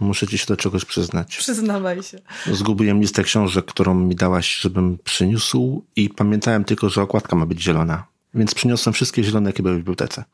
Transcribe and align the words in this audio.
Muszę 0.00 0.26
ci 0.26 0.38
się 0.38 0.46
do 0.48 0.56
czegoś 0.56 0.84
przyznać. 0.84 1.36
Przyznawaj 1.36 2.02
się. 2.02 2.18
Zgubiłem 2.52 3.00
listę 3.00 3.24
książek, 3.24 3.64
którą 3.64 3.94
mi 3.94 4.14
dałaś, 4.14 4.60
żebym 4.60 4.98
przyniósł 5.04 5.84
i 5.96 6.08
pamiętałem 6.08 6.64
tylko, 6.64 6.88
że 6.88 7.02
okładka 7.02 7.36
ma 7.36 7.46
być 7.46 7.62
zielona. 7.62 8.04
Więc 8.34 8.54
przyniosłem 8.54 8.92
wszystkie 8.92 9.24
zielone, 9.24 9.48
jakie 9.50 9.62
były 9.62 9.74
w 9.74 9.78
bibliotece. 9.78 10.24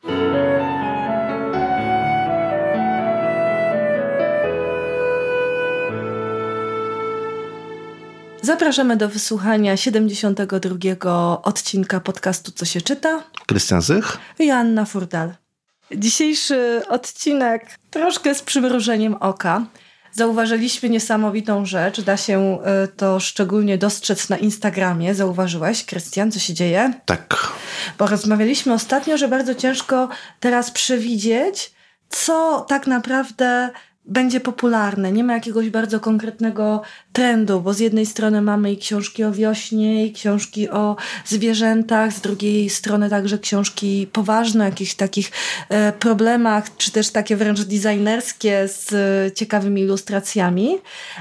Zapraszamy 8.41 8.97
do 8.97 9.09
wysłuchania 9.09 9.77
72 9.77 11.41
odcinka 11.43 11.99
podcastu 11.99 12.51
Co 12.51 12.65
się 12.65 12.81
czyta. 12.81 13.23
Krystian 13.45 13.81
Zych 13.81 14.17
i 14.39 14.49
Anna 14.49 14.85
Furdal. 14.85 15.46
Dzisiejszy 15.95 16.81
odcinek 16.89 17.65
troszkę 17.89 18.35
z 18.35 18.41
przymrużeniem 18.41 19.13
oka. 19.13 19.65
Zauważyliśmy 20.11 20.89
niesamowitą 20.89 21.65
rzecz. 21.65 22.01
Da 22.01 22.17
się 22.17 22.59
y, 22.85 22.87
to 22.87 23.19
szczególnie 23.19 23.77
dostrzec 23.77 24.29
na 24.29 24.37
Instagramie. 24.37 25.15
Zauważyłeś, 25.15 25.85
Krystian, 25.85 26.31
co 26.31 26.39
się 26.39 26.53
dzieje? 26.53 26.93
Tak. 27.05 27.51
Bo 27.97 28.07
rozmawialiśmy 28.07 28.73
ostatnio, 28.73 29.17
że 29.17 29.27
bardzo 29.27 29.55
ciężko 29.55 30.09
teraz 30.39 30.71
przewidzieć, 30.71 31.71
co 32.09 32.65
tak 32.69 32.87
naprawdę 32.87 33.69
będzie 34.07 34.39
popularne. 34.39 35.11
Nie 35.11 35.23
ma 35.23 35.33
jakiegoś 35.33 35.69
bardzo 35.69 35.99
konkretnego 35.99 36.81
trendu, 37.13 37.61
bo 37.61 37.73
z 37.73 37.79
jednej 37.79 38.05
strony 38.05 38.41
mamy 38.41 38.71
i 38.71 38.77
książki 38.77 39.23
o 39.23 39.31
wiośnie, 39.31 40.05
i 40.05 40.13
książki 40.13 40.69
o 40.69 40.95
zwierzętach, 41.25 42.13
z 42.13 42.21
drugiej 42.21 42.69
strony 42.69 43.09
także 43.09 43.39
książki 43.39 44.07
poważne, 44.13 44.63
o 44.63 44.67
jakichś 44.67 44.95
takich 44.95 45.31
e, 45.69 45.93
problemach, 45.93 46.77
czy 46.77 46.91
też 46.91 47.09
takie 47.09 47.35
wręcz 47.35 47.61
designerskie 47.61 48.67
z 48.67 48.93
e, 48.93 49.31
ciekawymi 49.31 49.81
ilustracjami, 49.81 50.77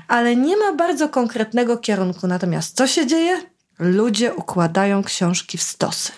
ale 0.09 0.37
nie 0.37 0.57
ma 0.57 0.73
bardzo 0.73 1.09
konkretnego 1.09 1.77
kierunku. 1.77 2.27
Natomiast 2.27 2.77
co 2.77 2.87
się 2.87 3.07
dzieje? 3.07 3.43
Ludzie 3.79 4.35
układają 4.35 5.03
książki 5.03 5.59
w 5.59 5.63
stosy. 5.63 6.13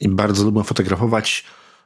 I 0.00 0.08
bardzo 0.08 0.44
lubią 0.44 0.62
fotografować 0.62 1.44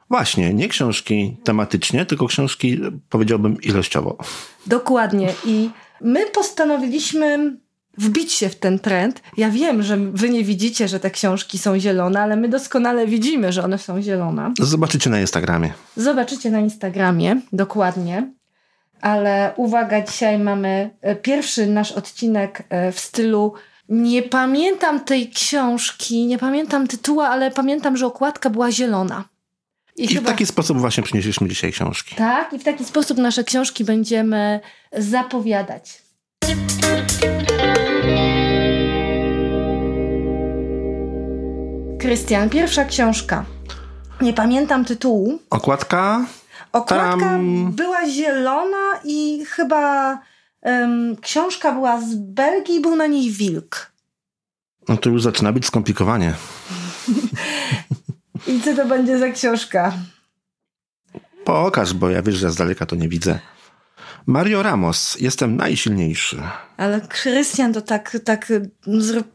Właśnie, 0.09 0.53
nie 0.53 0.67
książki 0.67 1.37
tematycznie, 1.43 2.05
tylko 2.05 2.27
książki, 2.27 2.79
powiedziałbym, 3.09 3.61
ilościowo. 3.61 4.17
Dokładnie. 4.65 5.33
I 5.45 5.69
my 6.01 6.25
postanowiliśmy 6.25 7.57
wbić 7.97 8.31
się 8.33 8.49
w 8.49 8.55
ten 8.55 8.79
trend. 8.79 9.21
Ja 9.37 9.49
wiem, 9.49 9.83
że 9.83 9.97
wy 9.97 10.29
nie 10.29 10.43
widzicie, 10.43 10.87
że 10.87 10.99
te 10.99 11.11
książki 11.11 11.57
są 11.57 11.79
zielone, 11.79 12.21
ale 12.21 12.35
my 12.35 12.49
doskonale 12.49 13.07
widzimy, 13.07 13.51
że 13.51 13.63
one 13.63 13.77
są 13.77 14.01
zielone. 14.01 14.53
Zobaczycie 14.59 15.09
na 15.09 15.21
Instagramie. 15.21 15.73
Zobaczycie 15.95 16.51
na 16.51 16.59
Instagramie, 16.59 17.41
dokładnie. 17.53 18.31
Ale 19.01 19.53
uwaga, 19.55 20.01
dzisiaj 20.01 20.39
mamy 20.39 20.89
e, 21.01 21.15
pierwszy 21.15 21.67
nasz 21.67 21.91
odcinek 21.91 22.63
e, 22.69 22.91
w 22.91 22.99
stylu 22.99 23.53
nie 23.89 24.23
pamiętam 24.23 24.99
tej 24.99 25.29
książki, 25.29 26.25
nie 26.25 26.37
pamiętam 26.37 26.87
tytułu, 26.87 27.21
ale 27.21 27.51
pamiętam, 27.51 27.97
że 27.97 28.05
okładka 28.05 28.49
była 28.49 28.71
zielona. 28.71 29.23
I, 29.97 30.03
I 30.03 30.07
chyba... 30.07 30.21
w 30.21 30.25
taki 30.25 30.45
sposób 30.45 30.77
właśnie 30.77 31.03
przynieśliśmy 31.03 31.47
dzisiaj 31.47 31.71
książki. 31.71 32.15
Tak, 32.15 32.53
i 32.53 32.59
w 32.59 32.63
taki 32.63 32.85
sposób 32.85 33.17
nasze 33.17 33.43
książki 33.43 33.83
będziemy 33.83 34.59
zapowiadać. 34.91 36.01
Krystian, 41.99 42.49
pierwsza 42.49 42.85
książka. 42.85 43.45
Nie 44.21 44.33
pamiętam 44.33 44.85
tytułu. 44.85 45.39
Okładka? 45.49 46.25
Okładka 46.71 47.19
Tam... 47.19 47.71
była 47.71 48.09
zielona 48.09 48.99
i 49.03 49.45
chyba 49.45 50.11
um, 50.61 51.15
książka 51.21 51.71
była 51.71 52.01
z 52.01 52.15
Belgii 52.15 52.81
był 52.81 52.95
na 52.95 53.07
niej 53.07 53.31
wilk. 53.31 53.91
No 54.87 54.97
to 54.97 55.09
już 55.09 55.21
zaczyna 55.21 55.51
być 55.51 55.65
skomplikowanie. 55.65 56.33
I 58.47 58.61
co 58.61 58.75
to 58.75 58.85
będzie 58.85 59.19
za 59.19 59.29
książka? 59.29 59.93
Pokaż, 61.45 61.93
bo 61.93 62.09
ja 62.09 62.21
wiesz, 62.21 62.35
że 62.35 62.51
z 62.51 62.55
daleka 62.55 62.85
to 62.85 62.95
nie 62.95 63.09
widzę. 63.09 63.39
Mario 64.25 64.63
Ramos, 64.63 65.17
jestem 65.19 65.57
najsilniejszy. 65.57 66.41
Ale 66.77 67.01
Krystian 67.01 67.73
to 67.73 67.81
tak, 67.81 68.17
tak, 68.25 68.51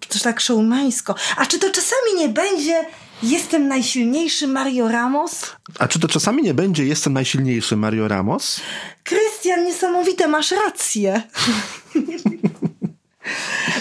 to 0.09 0.19
tak 0.23 0.41
showmańsko. 0.41 1.15
A 1.37 1.47
czy 1.47 1.59
to 1.59 1.71
czasami 1.71 2.15
nie 2.19 2.29
będzie 2.29 2.85
jestem 3.23 3.69
najsilniejszy 3.69 4.49
Mario 4.49 4.89
Ramos? 4.89 5.57
A 5.79 5.89
czy 5.89 6.01
to 6.01 6.09
czasami 6.09 6.43
nie 6.43 6.55
będzie 6.55 6.85
jestem 6.85 7.13
najsilniejszy 7.13 7.77
Mario 7.77 8.09
Ramos? 8.09 8.61
Krystian, 9.05 9.65
niesamowite, 9.65 10.29
masz 10.29 10.51
rację. 10.51 11.23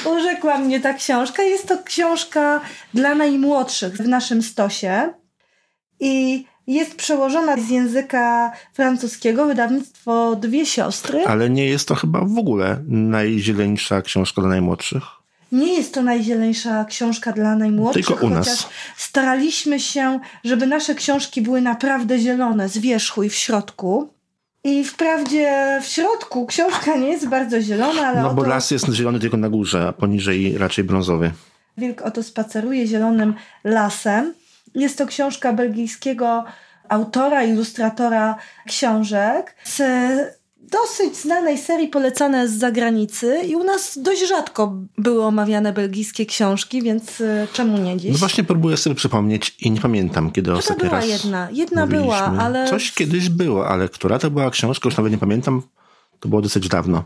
Urzekła 0.15 0.57
mnie 0.57 0.79
ta 0.79 0.93
książka. 0.93 1.43
Jest 1.43 1.67
to 1.67 1.83
książka 1.83 2.61
dla 2.93 3.15
najmłodszych 3.15 3.93
w 3.93 4.07
naszym 4.07 4.43
stosie 4.43 5.13
i 6.01 6.45
jest 6.67 6.95
przełożona 6.95 7.57
z 7.57 7.69
języka 7.69 8.51
francuskiego, 8.73 9.45
wydawnictwo 9.45 10.35
Dwie 10.35 10.65
Siostry. 10.65 11.25
Ale 11.27 11.49
nie 11.49 11.65
jest 11.65 11.87
to 11.87 11.95
chyba 11.95 12.19
w 12.25 12.37
ogóle 12.37 12.83
najzieleńsza 12.87 14.01
książka 14.01 14.41
dla 14.41 14.49
najmłodszych. 14.49 15.03
Nie 15.51 15.73
jest 15.73 15.93
to 15.93 16.01
najzieleńsza 16.01 16.85
książka 16.85 17.31
dla 17.31 17.55
najmłodszych, 17.55 18.05
Tylko 18.05 18.25
u 18.25 18.29
nas. 18.29 18.67
staraliśmy 18.97 19.79
się, 19.79 20.19
żeby 20.43 20.67
nasze 20.67 20.95
książki 20.95 21.41
były 21.41 21.61
naprawdę 21.61 22.19
zielone 22.19 22.69
z 22.69 22.77
wierzchu 22.77 23.23
i 23.23 23.29
w 23.29 23.35
środku. 23.35 24.09
I 24.63 24.83
wprawdzie 24.83 25.79
w 25.81 25.85
środku 25.85 26.45
książka 26.45 26.95
nie 26.95 27.07
jest 27.07 27.27
bardzo 27.27 27.61
zielona, 27.61 28.07
ale. 28.07 28.21
No 28.21 28.33
bo 28.33 28.43
las 28.43 28.71
jest 28.71 28.89
zielony 28.93 29.19
tylko 29.19 29.37
na 29.37 29.49
górze, 29.49 29.87
a 29.87 29.93
poniżej 29.93 30.57
raczej 30.57 30.83
brązowy. 30.83 31.31
Wilk 31.77 32.01
oto 32.01 32.23
spaceruje 32.23 32.87
zielonym 32.87 33.33
lasem. 33.63 34.33
Jest 34.75 34.97
to 34.97 35.05
książka 35.05 35.53
belgijskiego 35.53 36.43
autora, 36.89 37.43
ilustratora 37.43 38.35
książek 38.67 39.55
z 39.63 39.81
dosyć 40.71 41.17
znanej 41.17 41.57
serii 41.57 41.87
polecane 41.87 42.47
z 42.47 42.51
zagranicy 42.51 43.41
i 43.47 43.55
u 43.55 43.63
nas 43.63 43.99
dość 44.01 44.27
rzadko 44.27 44.73
były 44.97 45.25
omawiane 45.25 45.73
belgijskie 45.73 46.25
książki, 46.25 46.81
więc 46.81 47.21
y, 47.21 47.47
czemu 47.53 47.77
nie 47.77 47.97
dziś? 47.97 48.11
No 48.11 48.17
właśnie 48.17 48.43
próbuję 48.43 48.77
sobie 48.77 48.95
przypomnieć 48.95 49.55
i 49.59 49.71
nie 49.71 49.81
pamiętam, 49.81 50.31
kiedy 50.31 50.49
Chyba 50.49 50.59
ostatni 50.59 50.83
była 50.83 50.99
raz 50.99 51.09
jedna. 51.09 51.47
Jedna 51.51 51.87
była, 51.87 52.17
ale... 52.17 52.69
Coś 52.69 52.91
kiedyś 52.91 53.29
było, 53.29 53.67
ale 53.67 53.89
która 53.89 54.19
to 54.19 54.31
była 54.31 54.49
książka, 54.49 54.89
już 54.89 54.97
nawet 54.97 55.11
nie 55.11 55.17
pamiętam. 55.17 55.61
To 56.19 56.29
było 56.29 56.41
dosyć 56.41 56.67
dawno. 56.67 57.03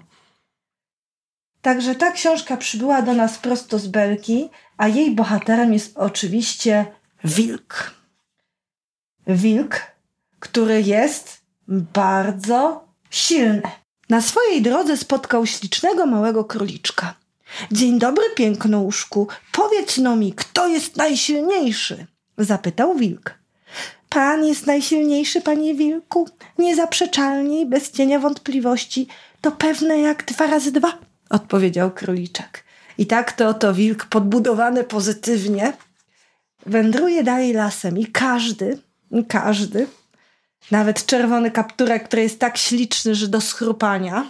Także 1.62 1.96
ta 1.96 2.12
książka 2.12 2.58
przybyła 2.58 3.02
do 3.02 3.14
nas 3.14 3.38
prosto 3.38 3.80
z 3.80 3.88
Belgii, 3.88 4.50
a 4.78 4.88
jej 4.88 5.16
bohaterem 5.16 5.74
jest 5.74 5.98
oczywiście 5.98 6.86
wilk. 7.26 7.92
Wilk, 9.28 9.82
który 10.40 10.82
jest 10.82 11.42
bardzo 11.68 12.88
silny. 13.10 13.62
Na 14.10 14.22
swojej 14.22 14.62
drodze 14.62 14.98
spotkał 14.98 15.46
ślicznego 15.46 16.06
małego 16.06 16.44
króliczka. 16.44 17.14
Dzień 17.72 18.00
dobry, 18.00 18.24
pięknuszku. 18.36 19.28
Powiedz 19.52 19.98
no 19.98 20.16
mi, 20.16 20.34
kto 20.34 20.68
jest 20.68 20.98
najsilniejszy? 20.98 22.06
Zapytał 22.38 22.96
wilk. 22.96 23.34
Pan 24.10 24.46
jest 24.46 24.68
najsilniejszy, 24.68 25.42
panie 25.42 25.76
wilku. 25.76 26.30
Niezaprzeczalnie 26.58 27.62
i 27.62 27.66
bez 27.66 27.92
cienia 27.92 28.20
wątpliwości. 28.20 29.08
To 29.42 29.52
pewne 29.52 30.00
jak 30.00 30.26
dwa 30.26 30.48
razy 30.48 30.72
dwa, 30.72 30.98
odpowiedział 31.30 31.92
króliczek. 31.92 32.64
I 32.98 33.06
tak 33.06 33.32
to 33.32 33.48
oto 33.48 33.74
wilk 33.74 34.06
podbudowany 34.06 34.84
pozytywnie 34.84 35.74
wędruje 36.66 37.24
dalej 37.24 37.54
lasem 37.54 37.98
i 37.98 38.06
każdy, 38.06 38.78
każdy, 39.28 39.88
nawet 40.72 41.06
czerwony 41.06 41.52
kapturek, 41.52 42.04
który 42.04 42.22
jest 42.22 42.40
tak 42.40 42.58
śliczny, 42.58 43.16
że 43.16 43.28
do 43.28 43.42
schrupania, 43.42 44.26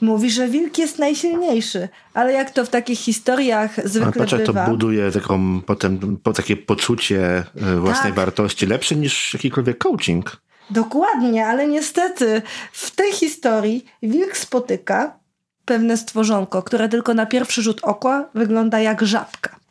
mówi, 0.00 0.30
że 0.30 0.48
wilk 0.48 0.78
jest 0.78 0.98
najsilniejszy. 0.98 1.88
Ale 2.14 2.32
jak 2.32 2.50
to 2.50 2.64
w 2.64 2.68
takich 2.68 2.98
historiach 2.98 3.88
zwykle 3.88 4.12
patrz, 4.12 4.34
bywa... 4.34 4.64
to 4.64 4.70
buduje 4.70 5.10
taką, 5.10 5.60
potem 5.60 6.18
po 6.22 6.32
takie 6.32 6.56
poczucie 6.56 7.44
e, 7.56 7.76
własnej 7.76 8.12
tak. 8.12 8.14
wartości, 8.14 8.66
lepsze 8.66 8.96
niż 8.96 9.34
jakikolwiek 9.34 9.78
coaching. 9.78 10.42
Dokładnie, 10.70 11.46
ale 11.46 11.68
niestety 11.68 12.42
w 12.72 12.90
tej 12.90 13.12
historii 13.12 13.84
wilk 14.02 14.36
spotyka 14.36 15.18
pewne 15.64 15.96
stworzonko, 15.96 16.62
które 16.62 16.88
tylko 16.88 17.14
na 17.14 17.26
pierwszy 17.26 17.62
rzut 17.62 17.80
oka 17.82 18.28
wygląda 18.34 18.80
jak 18.80 19.02
żabka 19.02 19.61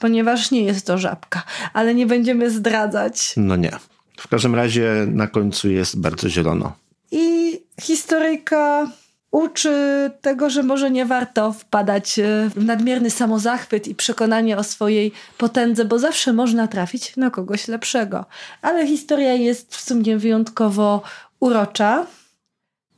ponieważ 0.00 0.50
nie 0.50 0.62
jest 0.62 0.86
to 0.86 0.98
żabka, 0.98 1.42
ale 1.72 1.94
nie 1.94 2.06
będziemy 2.06 2.50
zdradzać. 2.50 3.34
No 3.36 3.56
nie. 3.56 3.72
W 4.16 4.28
każdym 4.28 4.54
razie 4.54 5.06
na 5.08 5.26
końcu 5.26 5.70
jest 5.70 6.00
bardzo 6.00 6.28
zielono. 6.28 6.72
I 7.10 7.60
historyjka 7.80 8.86
uczy 9.30 10.10
tego, 10.20 10.50
że 10.50 10.62
może 10.62 10.90
nie 10.90 11.06
warto 11.06 11.52
wpadać 11.52 12.18
e, 12.18 12.50
w 12.56 12.64
nadmierny 12.64 13.10
samozachwyt 13.10 13.88
i 13.88 13.94
przekonanie 13.94 14.56
o 14.56 14.64
swojej 14.64 15.12
potędze, 15.38 15.84
bo 15.84 15.98
zawsze 15.98 16.32
można 16.32 16.68
trafić 16.68 17.16
na 17.16 17.30
kogoś 17.30 17.68
lepszego. 17.68 18.24
Ale 18.62 18.86
historia 18.86 19.32
jest 19.32 19.76
w 19.76 19.80
sumie 19.80 20.18
wyjątkowo 20.18 21.02
urocza 21.40 22.06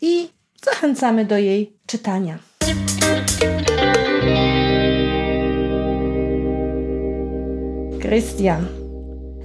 i 0.00 0.28
zachęcamy 0.64 1.24
do 1.24 1.38
jej 1.38 1.72
czytania. 1.86 2.38
Krystian, 8.06 8.66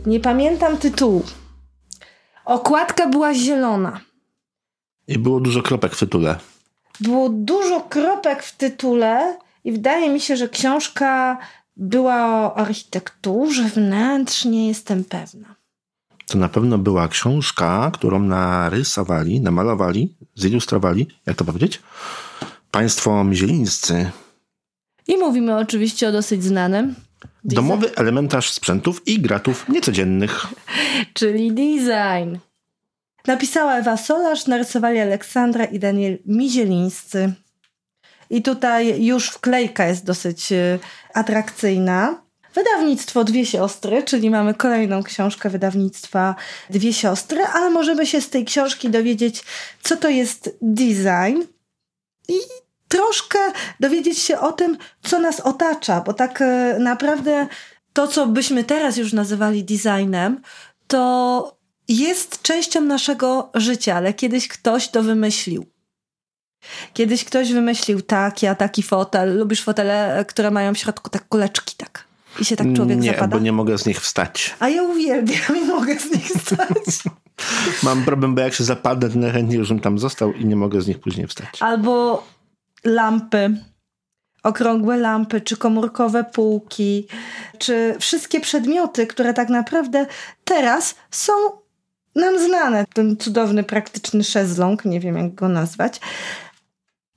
nie 0.05 0.19
pamiętam 0.19 0.77
tytułu. 0.77 1.23
Okładka 2.45 3.07
była 3.07 3.33
zielona. 3.33 4.01
I 5.07 5.19
było 5.19 5.39
dużo 5.39 5.61
kropek 5.61 5.95
w 5.95 5.99
tytule. 5.99 6.39
Było 6.99 7.29
dużo 7.29 7.81
kropek 7.81 8.43
w 8.43 8.57
tytule 8.57 9.37
i 9.63 9.71
wydaje 9.71 10.09
mi 10.09 10.19
się, 10.19 10.37
że 10.37 10.49
książka 10.49 11.37
była 11.77 12.25
o 12.25 12.57
architekturze 12.57 13.63
wnętrz, 13.63 14.45
nie 14.45 14.67
jestem 14.67 15.03
pewna. 15.03 15.55
To 16.27 16.37
na 16.37 16.49
pewno 16.49 16.77
była 16.77 17.07
książka, 17.07 17.91
którą 17.93 18.19
narysowali, 18.19 19.41
namalowali, 19.41 20.15
zilustrowali, 20.37 21.07
jak 21.25 21.37
to 21.37 21.45
powiedzieć? 21.45 21.81
Państwo 22.71 23.23
mizielińscy. 23.23 24.11
I 25.07 25.17
mówimy 25.17 25.57
oczywiście 25.57 26.07
o 26.09 26.11
dosyć 26.11 26.43
znanym. 26.43 26.95
Domowy 27.43 27.95
elementarz 27.95 28.51
sprzętów 28.51 29.07
i 29.07 29.19
gratów 29.19 29.69
niecodziennych. 29.69 30.47
Czyli 31.13 31.51
design. 31.51 32.37
Napisała 33.27 33.75
Ewa 33.75 33.97
Solarz, 33.97 34.47
narysowali 34.47 34.99
Aleksandra 34.99 35.65
i 35.65 35.79
Daniel 35.79 36.17
Mizielińscy. 36.25 37.33
I 38.29 38.41
tutaj 38.41 39.05
już 39.05 39.29
wklejka 39.29 39.85
jest 39.85 40.05
dosyć 40.05 40.51
y, 40.51 40.79
atrakcyjna. 41.13 42.21
Wydawnictwo 42.53 43.23
Dwie 43.23 43.45
Siostry, 43.45 44.03
czyli 44.03 44.29
mamy 44.29 44.53
kolejną 44.53 45.03
książkę 45.03 45.49
wydawnictwa 45.49 46.35
Dwie 46.69 46.93
Siostry, 46.93 47.43
ale 47.43 47.69
możemy 47.69 48.05
się 48.05 48.21
z 48.21 48.29
tej 48.29 48.45
książki 48.45 48.89
dowiedzieć, 48.89 49.43
co 49.81 49.97
to 49.97 50.09
jest 50.09 50.57
design 50.61 51.41
i 52.27 52.37
troszkę 52.91 53.39
dowiedzieć 53.79 54.19
się 54.19 54.39
o 54.39 54.51
tym, 54.51 54.77
co 55.03 55.19
nas 55.19 55.39
otacza, 55.39 56.01
bo 56.01 56.13
tak 56.13 56.41
y, 56.41 56.79
naprawdę 56.79 57.47
to, 57.93 58.07
co 58.07 58.27
byśmy 58.27 58.63
teraz 58.63 58.97
już 58.97 59.13
nazywali 59.13 59.63
designem, 59.63 60.41
to 60.87 61.57
jest 61.87 62.41
częścią 62.41 62.81
naszego 62.81 63.49
życia, 63.55 63.95
ale 63.95 64.13
kiedyś 64.13 64.47
ktoś 64.47 64.89
to 64.89 65.03
wymyślił. 65.03 65.65
Kiedyś 66.93 67.25
ktoś 67.25 67.53
wymyślił 67.53 68.01
tak, 68.01 68.43
ja 68.43 68.55
taki 68.55 68.83
fotel. 68.83 69.37
Lubisz 69.37 69.63
fotele, 69.63 70.25
które 70.27 70.51
mają 70.51 70.73
w 70.73 70.77
środku 70.77 71.09
tak 71.09 71.27
kuleczki, 71.27 71.75
tak? 71.75 72.03
I 72.39 72.45
się 72.45 72.55
tak 72.55 72.67
człowiek 72.75 72.99
nie, 72.99 73.11
zapada? 73.11 73.27
bo 73.27 73.39
nie 73.39 73.51
mogę 73.51 73.77
z 73.77 73.85
nich 73.85 74.01
wstać. 74.01 74.55
A 74.59 74.69
ja 74.69 74.83
uwielbiam 74.83 75.57
i 75.63 75.65
mogę 75.65 75.99
z 75.99 76.11
nich 76.11 76.25
wstać. 76.25 76.77
Mam 77.83 78.05
problem, 78.05 78.35
bo 78.35 78.41
jak 78.41 78.53
się 78.53 78.63
zapadnę, 78.63 79.09
to 79.09 79.19
najchętniej 79.19 79.59
już 79.59 79.69
bym 79.69 79.79
tam 79.79 79.99
został 79.99 80.33
i 80.33 80.45
nie 80.45 80.55
mogę 80.55 80.81
z 80.81 80.87
nich 80.87 80.99
później 80.99 81.27
wstać. 81.27 81.49
Albo 81.59 82.23
lampy. 82.85 83.57
Okrągłe 84.43 84.97
lampy, 84.97 85.41
czy 85.41 85.57
komórkowe 85.57 86.23
półki, 86.23 87.07
czy 87.57 87.95
wszystkie 87.99 88.39
przedmioty, 88.39 89.07
które 89.07 89.33
tak 89.33 89.49
naprawdę 89.49 90.05
teraz 90.43 90.95
są 91.11 91.33
nam 92.15 92.39
znane. 92.39 92.85
Ten 92.93 93.17
cudowny, 93.17 93.63
praktyczny 93.63 94.23
szezlong, 94.23 94.85
nie 94.85 94.99
wiem 94.99 95.17
jak 95.17 95.35
go 95.35 95.49
nazwać. 95.49 95.99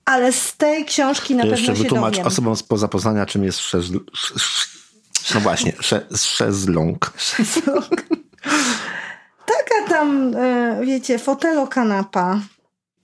Ale 0.05 0.33
z 0.33 0.57
tej 0.57 0.85
książki 0.85 1.35
na 1.35 1.43
To 1.43 1.51
pewno 1.51 1.59
jeszcze 1.67 1.77
się 1.77 1.83
wytłumacz 1.83 2.19
osobom 2.19 2.57
spoza 2.57 2.89
Poznania, 2.89 3.27
czym 3.27 3.45
jest 3.45 3.59
szezl... 3.59 4.01
sz- 4.15 4.37
sz- 4.37 5.35
No 5.35 5.41
właśnie, 5.41 5.73
sze- 5.81 6.07
szezlong. 6.17 7.13
Szezlong. 7.17 8.03
Taka 9.47 9.89
tam, 9.89 10.37
e, 10.37 10.81
wiecie, 10.85 11.19
fotelo 11.19 11.67
kanapa. 11.67 12.41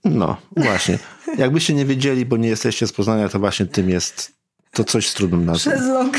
No, 0.05 0.37
właśnie. 0.57 0.97
Jakbyście 1.37 1.73
nie 1.73 1.85
wiedzieli, 1.85 2.25
bo 2.25 2.37
nie 2.37 2.49
jesteście 2.49 2.87
z 2.87 2.93
Poznania, 2.93 3.29
to 3.29 3.39
właśnie 3.39 3.65
tym 3.65 3.89
jest 3.89 4.31
to 4.71 4.83
coś 4.83 5.07
z 5.07 5.13
trudnym 5.13 5.45
nazwą. 5.45 5.71
Szezlong. 5.71 6.17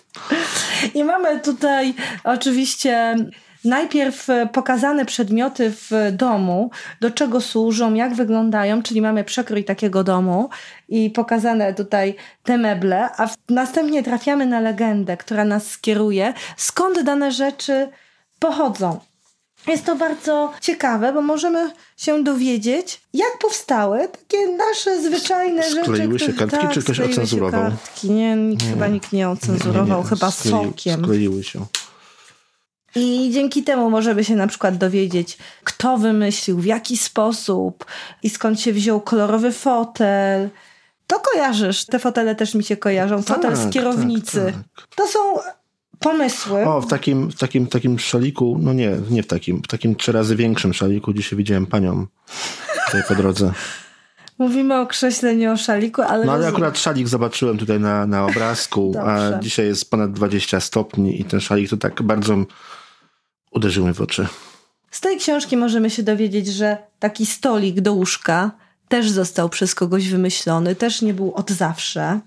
I 0.94 1.04
mamy 1.04 1.40
tutaj 1.40 1.94
oczywiście 2.24 3.16
najpierw 3.64 4.26
pokazane 4.52 5.04
przedmioty 5.04 5.72
w 5.72 5.90
domu, 6.12 6.70
do 7.00 7.10
czego 7.10 7.40
służą, 7.40 7.94
jak 7.94 8.14
wyglądają, 8.14 8.82
czyli 8.82 9.00
mamy 9.00 9.24
przekrój 9.24 9.64
takiego 9.64 10.04
domu 10.04 10.48
i 10.88 11.10
pokazane 11.10 11.74
tutaj 11.74 12.14
te 12.42 12.58
meble, 12.58 13.08
a 13.16 13.28
następnie 13.48 14.02
trafiamy 14.02 14.46
na 14.46 14.60
legendę, 14.60 15.16
która 15.16 15.44
nas 15.44 15.66
skieruje, 15.66 16.34
skąd 16.56 17.02
dane 17.02 17.32
rzeczy 17.32 17.88
pochodzą. 18.38 19.00
Jest 19.66 19.84
to 19.84 19.96
bardzo 19.96 20.52
ciekawe, 20.60 21.12
bo 21.12 21.22
możemy 21.22 21.70
się 21.96 22.24
dowiedzieć, 22.24 23.00
jak 23.14 23.38
powstały 23.40 24.08
takie 24.08 24.48
nasze 24.48 25.02
zwyczajne 25.02 25.62
rzeczy. 25.70 25.82
Skleiły 25.84 26.18
się 26.18 26.32
kartki, 26.32 26.66
czy 26.72 26.82
ktoś 26.82 26.96
skleiły 26.96 27.12
ocenzurował? 27.14 27.62
Kartki. 27.62 28.10
Nie, 28.10 28.36
nikt, 28.36 28.62
chyba 28.66 28.86
nikt 28.86 29.12
nie 29.12 29.28
ocenzurował, 29.28 29.98
Nie, 29.98 30.04
nie, 30.04 30.08
chyba 30.08 30.26
sklei- 30.28 30.50
sokiem. 30.50 31.02
Skleiły 31.02 31.44
się. 31.44 31.66
I 32.94 33.30
dzięki 33.32 33.62
temu 33.62 33.90
możemy 33.90 34.24
się 34.24 34.36
na 34.36 34.46
przykład 34.46 34.76
dowiedzieć, 34.76 35.38
kto 35.64 35.98
wymyślił, 35.98 36.58
w 36.58 36.64
jaki 36.64 36.96
sposób 36.96 37.84
i 38.22 38.30
skąd 38.30 38.60
się 38.60 38.72
wziął 38.72 39.00
kolorowy 39.00 39.52
fotel. 39.52 40.48
To 41.06 41.20
kojarzysz, 41.20 41.84
te 41.84 41.98
fotele 41.98 42.34
też 42.34 42.54
mi 42.54 42.64
się 42.64 42.76
kojarzą. 42.76 43.22
Fotel 43.22 43.56
z 43.56 43.62
Tak, 43.62 43.70
kierownicy. 43.70 44.52
tak, 44.54 44.54
tak. 44.86 44.94
To 44.96 45.06
są 45.06 45.18
pomysły. 46.00 46.66
O, 46.66 46.80
w 46.80 46.86
takim, 46.86 47.30
w 47.30 47.38
takim, 47.38 47.66
takim 47.66 47.98
szaliku, 47.98 48.58
no 48.60 48.72
nie, 48.72 48.96
nie 49.10 49.22
w 49.22 49.26
takim, 49.26 49.62
w 49.62 49.66
takim 49.66 49.96
trzy 49.96 50.12
razy 50.12 50.36
większym 50.36 50.74
szaliku 50.74 51.12
dzisiaj 51.12 51.36
widziałem 51.36 51.66
panią 51.66 52.06
tutaj 52.86 53.02
po 53.08 53.14
drodze. 53.14 53.52
Mówimy 54.38 54.80
o 54.80 54.86
krześle, 54.86 55.36
nie 55.36 55.52
o 55.52 55.56
szaliku, 55.56 56.02
ale. 56.02 56.24
No 56.24 56.32
ale 56.32 56.40
rozumiem. 56.40 56.54
akurat 56.54 56.78
szalik 56.78 57.08
zobaczyłem 57.08 57.58
tutaj 57.58 57.80
na, 57.80 58.06
na 58.06 58.26
obrazku, 58.26 58.94
a 59.04 59.38
dzisiaj 59.38 59.66
jest 59.66 59.90
ponad 59.90 60.12
20 60.12 60.60
stopni 60.60 61.20
i 61.20 61.24
ten 61.24 61.40
szalik 61.40 61.70
to 61.70 61.76
tak 61.76 62.02
bardzo 62.02 62.36
uderzył 63.52 63.86
mi 63.86 63.94
w 63.94 64.00
oczy. 64.00 64.26
Z 64.90 65.00
tej 65.00 65.18
książki 65.18 65.56
możemy 65.56 65.90
się 65.90 66.02
dowiedzieć, 66.02 66.46
że 66.46 66.76
taki 66.98 67.26
stolik 67.26 67.80
do 67.80 67.92
łóżka 67.92 68.50
też 68.88 69.10
został 69.10 69.48
przez 69.48 69.74
kogoś 69.74 70.08
wymyślony, 70.08 70.74
też 70.74 71.02
nie 71.02 71.14
był 71.14 71.34
od 71.34 71.50
zawsze. 71.50 72.20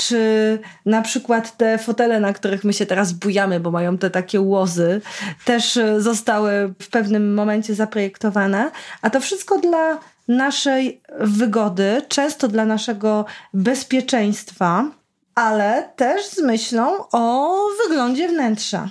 Czy 0.00 0.58
na 0.86 1.02
przykład 1.02 1.56
te 1.56 1.78
fotele, 1.78 2.20
na 2.20 2.32
których 2.32 2.64
my 2.64 2.72
się 2.72 2.86
teraz 2.86 3.12
bujamy, 3.12 3.60
bo 3.60 3.70
mają 3.70 3.98
te 3.98 4.10
takie 4.10 4.40
łozy, 4.40 5.00
też 5.44 5.76
e, 5.76 6.00
zostały 6.00 6.74
w 6.82 6.88
pewnym 6.88 7.34
momencie 7.34 7.74
zaprojektowane. 7.74 8.70
A 9.02 9.10
to 9.10 9.20
wszystko 9.20 9.58
dla 9.58 9.98
naszej 10.28 11.00
wygody, 11.20 12.02
często 12.08 12.48
dla 12.48 12.64
naszego 12.64 13.24
bezpieczeństwa, 13.54 14.90
ale 15.34 15.92
też 15.96 16.26
z 16.26 16.42
myślą 16.42 17.04
o 17.12 17.56
wyglądzie 17.82 18.28
wnętrza. 18.28 18.90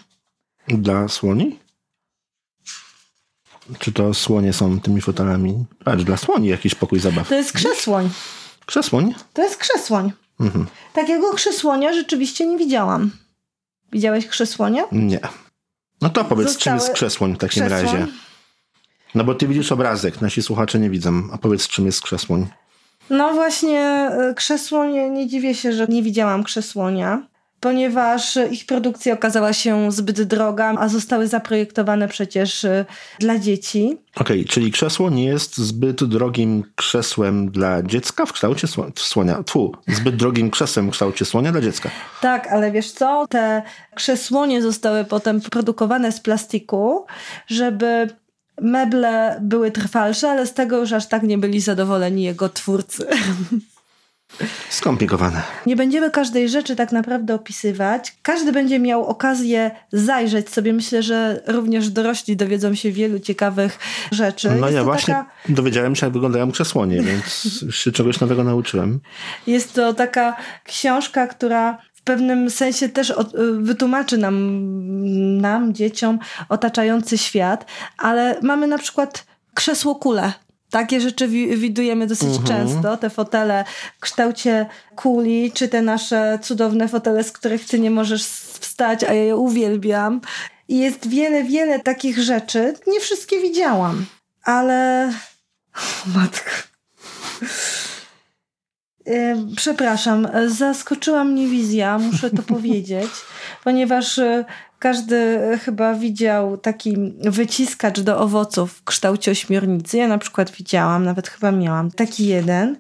Dla 0.68 1.08
słoni? 1.08 1.60
Czy 3.80 3.92
to 3.92 4.13
słonie 4.13 4.54
są 4.54 4.80
tymi 4.80 5.01
fotelami? 5.01 5.66
Patrz, 5.84 6.04
dla 6.04 6.18
słoni 6.18 6.48
jakiś 6.48 6.75
pokój 6.75 7.00
zabaw. 7.00 7.30
To 7.30 7.36
jest 7.36 7.51
krzesłoń. 7.54 8.10
Krzesłoń? 8.66 9.13
To 9.34 9.44
jest 9.44 9.58
krzesłoń. 9.58 10.12
Mhm. 10.39 10.65
Takiego 10.93 11.34
krzesłonia 11.34 11.93
rzeczywiście 11.93 12.46
nie 12.48 12.58
widziałam. 12.58 13.12
Widziałeś 13.91 14.27
krzesłonia? 14.27 14.84
Nie. 14.91 15.19
No 16.01 16.10
to 16.10 16.25
powiedz, 16.25 16.58
czym 16.58 16.74
jest 16.74 16.86
Zostały 16.86 16.96
krzesłoń 16.96 17.34
w 17.36 17.38
takim 17.38 17.65
krzesłoń? 17.65 18.00
razie. 18.00 18.08
No 19.15 19.24
bo 19.24 19.36
ty 19.36 19.48
widzisz 19.48 19.72
obrazek, 19.72 20.22
nasi 20.22 20.41
słuchacze 20.41 20.79
nie 20.79 20.89
widzą. 20.89 21.24
A 21.34 21.38
powiedz, 21.38 21.67
czym 21.67 21.86
jest 21.86 22.01
krzesłoń. 22.01 22.48
No 23.10 23.34
właśnie, 23.34 24.10
y, 24.31 24.36
krzesłoń, 24.36 24.93
nie 25.12 25.27
dziwię 25.27 25.55
się, 25.55 25.74
że 25.74 25.88
nie 25.88 26.03
widziałam 26.03 26.43
krzesłonia, 26.43 27.27
ponieważ 27.60 28.38
ich 28.51 28.66
produkcja 28.66 29.13
okazała 29.13 29.54
się 29.54 29.92
zbyt 29.92 30.22
droga, 30.22 30.74
a 30.78 30.88
zostały 30.88 31.28
zaprojektowane 31.28 32.08
przecież 32.08 32.63
y, 32.63 32.86
dla 33.20 33.39
dzieci. 33.39 33.98
Okej, 34.16 34.46
czyli 34.46 34.72
krzesło 34.72 35.10
nie 35.10 35.25
jest 35.25 35.58
zbyt 35.58 36.04
drogim 36.04 36.63
krzesłem 36.75 37.51
dla 37.51 37.84
dziecka 37.84 38.25
w 38.25 38.34
kształcie 38.34 38.68
sło- 38.68 38.92
słonia. 38.96 39.44
Tfu, 39.44 39.72
zbyt 39.88 40.16
drogim 40.16 40.51
krzesłem 40.51 40.88
w 40.88 40.92
kształcie 40.92 41.25
słonia 41.25 41.51
dla 41.51 41.62
dziecka. 41.62 41.89
Tak, 42.22 42.48
ale 42.48 42.72
wiesz 42.72 42.92
co? 42.92 43.25
Te 43.30 43.63
krzesłonie 43.96 44.62
zostały 44.62 45.06
potem 45.06 45.42
produkowane 45.42 46.12
z 46.12 46.20
plastiku, 46.20 47.06
żeby 47.48 48.10
meble 48.62 49.39
były 49.42 49.72
trwalsze, 49.72 50.30
ale 50.30 50.48
z 50.48 50.54
tego 50.54 50.78
już 50.78 50.94
aż 50.94 51.08
tak 51.08 51.24
nie 51.24 51.38
byli 51.38 51.62
zadowoleni 51.62 52.24
jego 52.24 52.50
twórcy. 52.50 53.08
Skomplikowane. 54.70 55.42
Nie 55.66 55.76
będziemy 55.76 56.12
każdej 56.12 56.50
rzeczy 56.50 56.76
tak 56.76 56.92
naprawdę 56.92 57.36
opisywać. 57.36 58.16
Każdy 58.22 58.52
będzie 58.52 58.80
miał 58.80 59.06
okazję 59.06 59.72
zajrzeć 59.92 60.50
sobie. 60.50 60.74
Myślę, 60.74 61.04
że 61.04 61.42
również 61.48 61.90
dorośli 61.90 62.38
dowiedzą 62.38 62.76
się 62.76 62.92
wielu 62.92 63.20
ciekawych 63.20 63.80
rzeczy. 64.12 64.50
No 64.50 64.68
jest 64.68 64.76
ja 64.78 64.84
właśnie 64.84 65.14
taka, 65.14 65.30
dowiedziałem 65.50 65.96
się, 65.96 66.06
jak 66.06 66.14
wyglądają 66.14 66.52
krzesłonie, 66.52 67.02
więc 67.02 67.46
już 67.62 67.80
się 67.84 67.92
czegoś 67.92 68.20
nowego 68.20 68.44
nauczyłem. 68.44 69.00
jest 69.48 69.74
to 69.74 69.94
taka 69.94 70.36
książka, 70.64 71.28
która 71.28 71.78
w 71.94 72.02
pewnym 72.02 72.50
sensie 72.50 72.90
też 72.90 73.14
wytłumaczy 73.60 74.18
nam, 74.18 74.62
nam, 75.42 75.74
dzieciom, 75.74 76.20
otaczający 76.50 77.18
świat, 77.18 77.66
ale 77.98 78.40
mamy 78.42 78.68
na 78.68 78.78
przykład 78.78 79.26
krzesło 79.54 79.96
kule. 79.96 80.34
Takie 80.72 81.02
rzeczy 81.02 81.28
wi- 81.28 81.58
widujemy 81.58 82.08
dosyć 82.08 82.30
Mhm. 82.38 82.46
często, 82.48 82.98
te 82.98 83.10
fotele 83.10 83.64
w 83.98 84.02
kształcie 84.02 84.66
kuli, 84.96 85.52
czy 85.52 85.68
te 85.68 85.82
nasze 85.82 86.40
cudowne 86.42 86.88
fotele, 86.88 87.24
z 87.24 87.32
których 87.32 87.66
ty 87.66 87.80
nie 87.80 87.92
możesz 87.92 88.24
wstać, 88.60 89.04
a 89.04 89.14
ja 89.14 89.24
je 89.24 89.36
uwielbiam. 89.38 90.22
I 90.68 90.78
jest 90.80 91.08
wiele, 91.10 91.44
wiele 91.44 91.80
takich 91.80 92.20
rzeczy. 92.20 92.74
Nie 92.88 93.00
wszystkie 93.00 93.42
widziałam, 93.42 94.06
ale... 94.44 95.12
O, 95.76 96.10
matko. 96.20 96.50
E, 99.08 99.36
Przepraszam, 99.56 100.28
zaskoczyła 100.48 101.24
mnie 101.24 101.48
wizja, 101.48 101.98
muszę 101.98 102.30
to 102.30 102.42
powiedzieć, 102.44 103.10
ponieważ 103.64 104.20
e, 104.20 104.46
każdy 104.80 105.16
e, 105.16 105.58
chyba 105.58 105.94
widział 105.94 106.58
taki 106.58 106.98
wyciskacz 107.22 108.00
do 108.00 108.20
owoców 108.20 108.74
w 108.74 108.84
kształcie 108.84 109.32
ośmiornicy. 109.32 109.98
Ja 109.98 110.08
na 110.08 110.18
przykład 110.18 110.52
widziałam, 110.52 111.06
nawet 111.06 111.28
chyba 111.28 111.52
miałam 111.52 111.92
taki 111.92 112.26
jeden. 112.28 112.78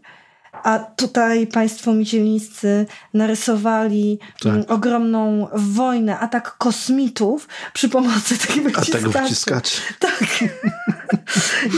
A 0.63 0.79
tutaj 0.79 1.47
państwo 1.47 1.93
mizielnicy 1.93 2.85
narysowali 3.13 4.19
Tak. 4.43 4.53
mm, 4.53 4.65
ogromną 4.67 5.47
wojnę, 5.53 6.19
atak 6.19 6.57
kosmitów 6.57 7.47
przy 7.73 7.89
pomocy 7.89 8.37
tych 8.37 8.51
A 8.51 8.53
tak 8.55 8.63
wyciskaczy. 8.63 9.09
wyciskać. 9.23 9.81
Tak. 9.99 10.23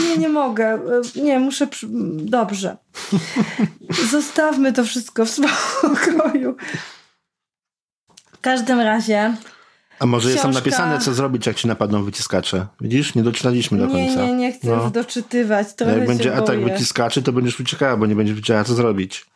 Nie, 0.08 0.18
nie 0.18 0.28
mogę. 0.28 0.78
Nie, 1.22 1.38
muszę. 1.38 1.66
Przy... 1.66 1.86
Dobrze. 2.16 2.76
Zostawmy 4.10 4.72
to 4.72 4.84
wszystko 4.84 5.24
w 5.24 5.30
spokoju. 5.30 6.56
W 8.32 8.40
każdym 8.40 8.80
razie. 8.80 9.36
A 10.02 10.06
może 10.06 10.30
jest 10.30 10.42
tam 10.42 10.50
Książka- 10.50 10.60
napisane, 10.64 10.98
co 10.98 11.14
zrobić, 11.14 11.46
jak 11.46 11.56
ci 11.56 11.68
napadną 11.68 12.04
wyciskacze? 12.04 12.66
Widzisz? 12.80 13.14
Nie 13.14 13.22
doczytaliśmy 13.22 13.78
do 13.78 13.86
Nie, 13.86 13.92
końca. 13.92 14.22
nie, 14.26 14.32
nie 14.32 14.52
chcę 14.52 14.68
No. 14.76 14.90
doczytywać. 14.90 15.74
Trochę 15.74 15.98
Jak 15.98 16.06
będzie 16.06 16.34
atak 16.36 16.60
boję. 16.60 16.72
wyciskaczy, 16.74 17.22
to 17.22 17.32
będziesz 17.32 17.60
uciekała, 17.60 17.96
bo 17.96 18.06
nie 18.06 18.14
będziesz 18.16 18.36
wiedziała, 18.36 18.64
co 18.64 18.74
zrobić. 18.74 19.26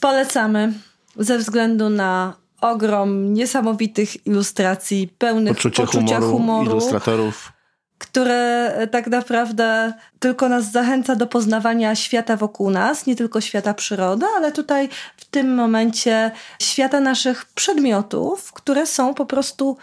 Polecamy 0.00 0.72
ze 1.16 1.38
względu 1.38 1.88
na 1.88 2.34
ogrom 2.60 3.34
niesamowitych 3.34 4.26
ilustracji, 4.26 5.08
pełnych 5.18 5.56
Poczucie 5.56 5.82
poczucia 5.82 6.16
humoru, 6.20 6.30
humoru 6.38 6.70
ilustratorów. 6.70 7.52
Które 7.98 8.72
tak 8.90 9.06
naprawdę 9.06 9.92
tylko 10.18 10.48
nas 10.48 10.72
zachęca 10.72 11.16
do 11.16 11.26
poznawania 11.26 11.94
świata 11.94 12.36
wokół 12.36 12.70
nas, 12.70 13.06
nie 13.06 13.16
tylko 13.16 13.40
świata 13.40 13.74
przyrody, 13.74 14.26
ale 14.36 14.52
tutaj 14.52 14.88
w 15.16 15.24
tym 15.24 15.54
momencie 15.54 16.30
świata 16.62 17.00
naszych 17.00 17.44
przedmiotów, 17.44 18.52
które 18.52 18.86
są 18.86 19.14
po 19.14 19.26
prostu 19.26 19.76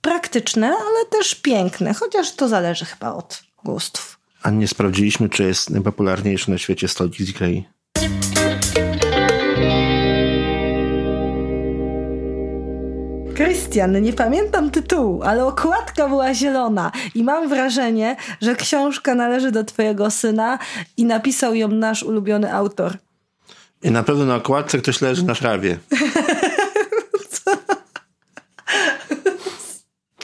praktyczne, 0.00 0.66
ale 0.66 1.06
też 1.10 1.34
piękne, 1.34 1.94
chociaż 1.94 2.32
to 2.32 2.48
zależy 2.48 2.84
chyba 2.84 3.12
od 3.12 3.42
gustów. 3.64 4.18
A 4.42 4.50
nie 4.50 4.68
sprawdziliśmy, 4.68 5.28
czy 5.28 5.42
jest 5.42 5.70
najpopularniejszy 5.70 6.50
na 6.50 6.58
świecie 6.58 6.88
stolik 6.88 7.16
z 7.16 7.28
Ikei. 7.28 7.64
Krystian, 13.38 14.02
nie 14.02 14.12
pamiętam 14.12 14.70
tytułu, 14.70 15.22
ale 15.22 15.46
okładka 15.46 16.08
była 16.08 16.34
zielona 16.34 16.92
i 17.14 17.24
mam 17.24 17.48
wrażenie, 17.48 18.16
że 18.40 18.56
książka 18.56 19.14
należy 19.14 19.52
do 19.52 19.64
twojego 19.64 20.10
syna 20.10 20.58
i 20.96 21.04
napisał 21.04 21.54
ją 21.54 21.68
nasz 21.68 22.02
ulubiony 22.02 22.54
autor. 22.54 22.98
I 23.82 23.90
na 23.90 24.02
pewno 24.02 24.24
na 24.24 24.36
okładce 24.36 24.78
ktoś 24.78 25.00
leży 25.00 25.24
na 25.24 25.34
trawie. 25.34 25.78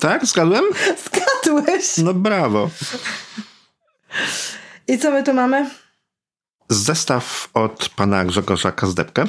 tak? 0.01 0.27
Zgadłem? 0.27 0.65
Zgadłeś! 1.05 1.99
No 1.99 2.15
brawo. 2.15 2.71
I 4.89 4.99
co 4.99 5.11
my 5.11 5.23
tu 5.23 5.35
mamy? 5.35 5.71
Zestaw 6.69 7.49
od 7.55 7.89
pana 7.89 8.25
Grzegorza 8.25 8.73
Kazdepkę. 8.73 9.25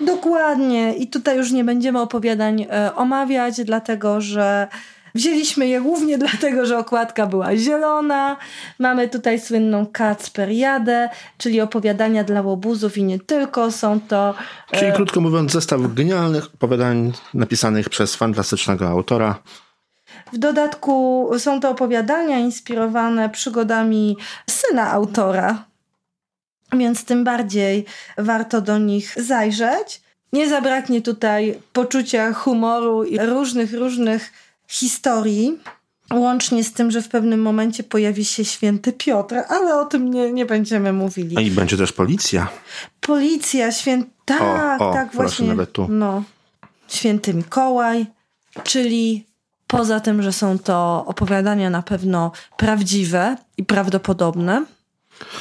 Dokładnie. 0.00 0.94
I 0.94 1.06
tutaj 1.06 1.36
już 1.36 1.52
nie 1.52 1.64
będziemy 1.64 2.00
opowiadań 2.00 2.66
e, 2.70 2.94
omawiać, 2.94 3.64
dlatego 3.64 4.20
że 4.20 4.68
wzięliśmy 5.14 5.66
je 5.66 5.80
głównie 5.80 6.18
dlatego, 6.28 6.66
że 6.66 6.78
okładka 6.78 7.26
była 7.26 7.56
zielona. 7.56 8.36
Mamy 8.78 9.08
tutaj 9.08 9.40
słynną 9.40 9.86
Kacperiadę, 9.86 11.08
czyli 11.38 11.60
opowiadania 11.60 12.24
dla 12.24 12.42
łobuzów 12.42 12.98
i 12.98 13.04
nie 13.04 13.18
tylko. 13.18 13.72
Są 13.72 14.00
to 14.00 14.34
Czyli 14.72 14.92
krótko 14.92 15.20
mówiąc, 15.20 15.52
zestaw 15.52 15.80
genialnych 15.94 16.46
opowiadań 16.54 17.12
napisanych 17.34 17.88
przez 17.88 18.16
fantastycznego 18.16 18.88
autora. 18.88 19.38
W 20.32 20.38
dodatku 20.38 21.30
są 21.38 21.60
to 21.60 21.70
opowiadania 21.70 22.38
inspirowane 22.38 23.30
przygodami 23.30 24.16
syna 24.50 24.90
autora, 24.90 25.64
więc 26.72 27.04
tym 27.04 27.24
bardziej 27.24 27.84
warto 28.18 28.60
do 28.60 28.78
nich 28.78 29.14
zajrzeć. 29.16 30.00
Nie 30.32 30.48
zabraknie 30.48 31.02
tutaj 31.02 31.58
poczucia 31.72 32.32
humoru 32.32 33.04
i 33.04 33.18
różnych, 33.18 33.74
różnych 33.74 34.32
historii. 34.68 35.58
Łącznie 36.14 36.64
z 36.64 36.72
tym, 36.72 36.90
że 36.90 37.02
w 37.02 37.08
pewnym 37.08 37.42
momencie 37.42 37.82
pojawi 37.82 38.24
się 38.24 38.44
święty 38.44 38.92
Piotr, 38.92 39.34
ale 39.48 39.80
o 39.80 39.84
tym 39.84 40.10
nie, 40.10 40.32
nie 40.32 40.46
będziemy 40.46 40.92
mówili. 40.92 41.36
A 41.36 41.40
i 41.40 41.50
będzie 41.50 41.76
też 41.76 41.92
policja. 41.92 42.48
Policja, 43.00 43.72
święty. 43.72 44.10
Tak, 44.24 44.80
o, 44.80 44.92
tak, 44.92 45.10
proszę, 45.10 45.28
właśnie. 45.28 45.48
nawet 45.48 45.72
tu. 45.72 45.86
No. 45.90 46.22
Święty 46.88 47.34
Mikołaj, 47.34 48.06
czyli 48.64 49.26
poza 49.66 50.00
tym, 50.00 50.22
że 50.22 50.32
są 50.32 50.58
to 50.58 51.04
opowiadania 51.06 51.70
na 51.70 51.82
pewno 51.82 52.32
prawdziwe 52.56 53.36
i 53.56 53.64
prawdopodobne. 53.64 54.64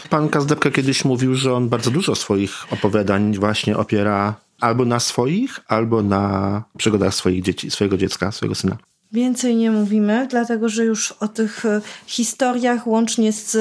Pan 0.09 0.29
Kazdepka 0.29 0.71
kiedyś 0.71 1.05
mówił, 1.05 1.35
że 1.35 1.53
on 1.53 1.69
bardzo 1.69 1.91
dużo 1.91 2.15
swoich 2.15 2.73
opowiadań 2.73 3.37
właśnie 3.37 3.77
opiera 3.77 4.35
albo 4.59 4.85
na 4.85 4.99
swoich, 4.99 5.59
albo 5.67 6.03
na 6.03 6.63
przygodach 6.77 7.15
swoich 7.15 7.43
dzieci, 7.43 7.71
swojego 7.71 7.97
dziecka, 7.97 8.31
swojego 8.31 8.55
syna. 8.55 8.77
Więcej 9.11 9.55
nie 9.55 9.71
mówimy, 9.71 10.27
dlatego 10.29 10.69
że 10.69 10.85
już 10.85 11.11
o 11.11 11.27
tych 11.27 11.65
e, 11.65 11.81
historiach, 12.05 12.87
łącznie 12.87 13.33
z, 13.33 13.51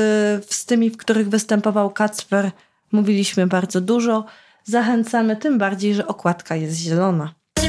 z 0.54 0.66
tymi, 0.66 0.90
w 0.90 0.96
których 0.96 1.28
występował 1.28 1.90
Kacper, 1.90 2.50
mówiliśmy 2.92 3.46
bardzo 3.46 3.80
dużo. 3.80 4.25
Zachęcamy, 4.64 5.37
tym 5.37 5.58
bardziej, 5.58 5.94
że 5.94 6.06
okładka 6.06 6.56
jest 6.56 6.76
zielona. 6.76 7.35
Tu 7.54 7.62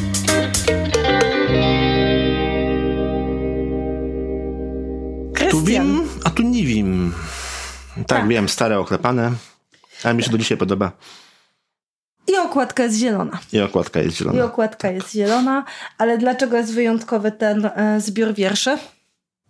Krystian, 5.33 5.65
wim, 5.65 6.09
a 6.23 6.29
tu 6.29 6.43
nie 6.43 6.63
wim. 6.63 7.13
Tak, 7.97 8.07
Tak. 8.07 8.27
wiem, 8.27 8.49
stare, 8.49 8.79
oklepane, 8.79 9.31
ale 10.03 10.13
mi 10.13 10.23
się 10.23 10.31
do 10.31 10.37
dzisiaj 10.37 10.57
podoba. 10.57 10.91
i 12.27 12.37
okładka 12.37 12.83
jest 12.83 12.97
zielona. 12.97 13.39
I 13.53 13.59
okładka 13.61 13.99
jest 13.99 14.15
I 14.15 14.17
zielona. 14.19 14.43
okładka 14.45 14.89
jest 14.91 15.11
zielona, 15.11 15.63
ale 15.97 16.17
dlaczego 16.17 16.57
jest 16.57 16.73
wyjątkowy 16.73 17.31
ten 17.31 17.65
e, 17.65 18.01
zbiór 18.01 18.33
wierszy? 18.33 18.77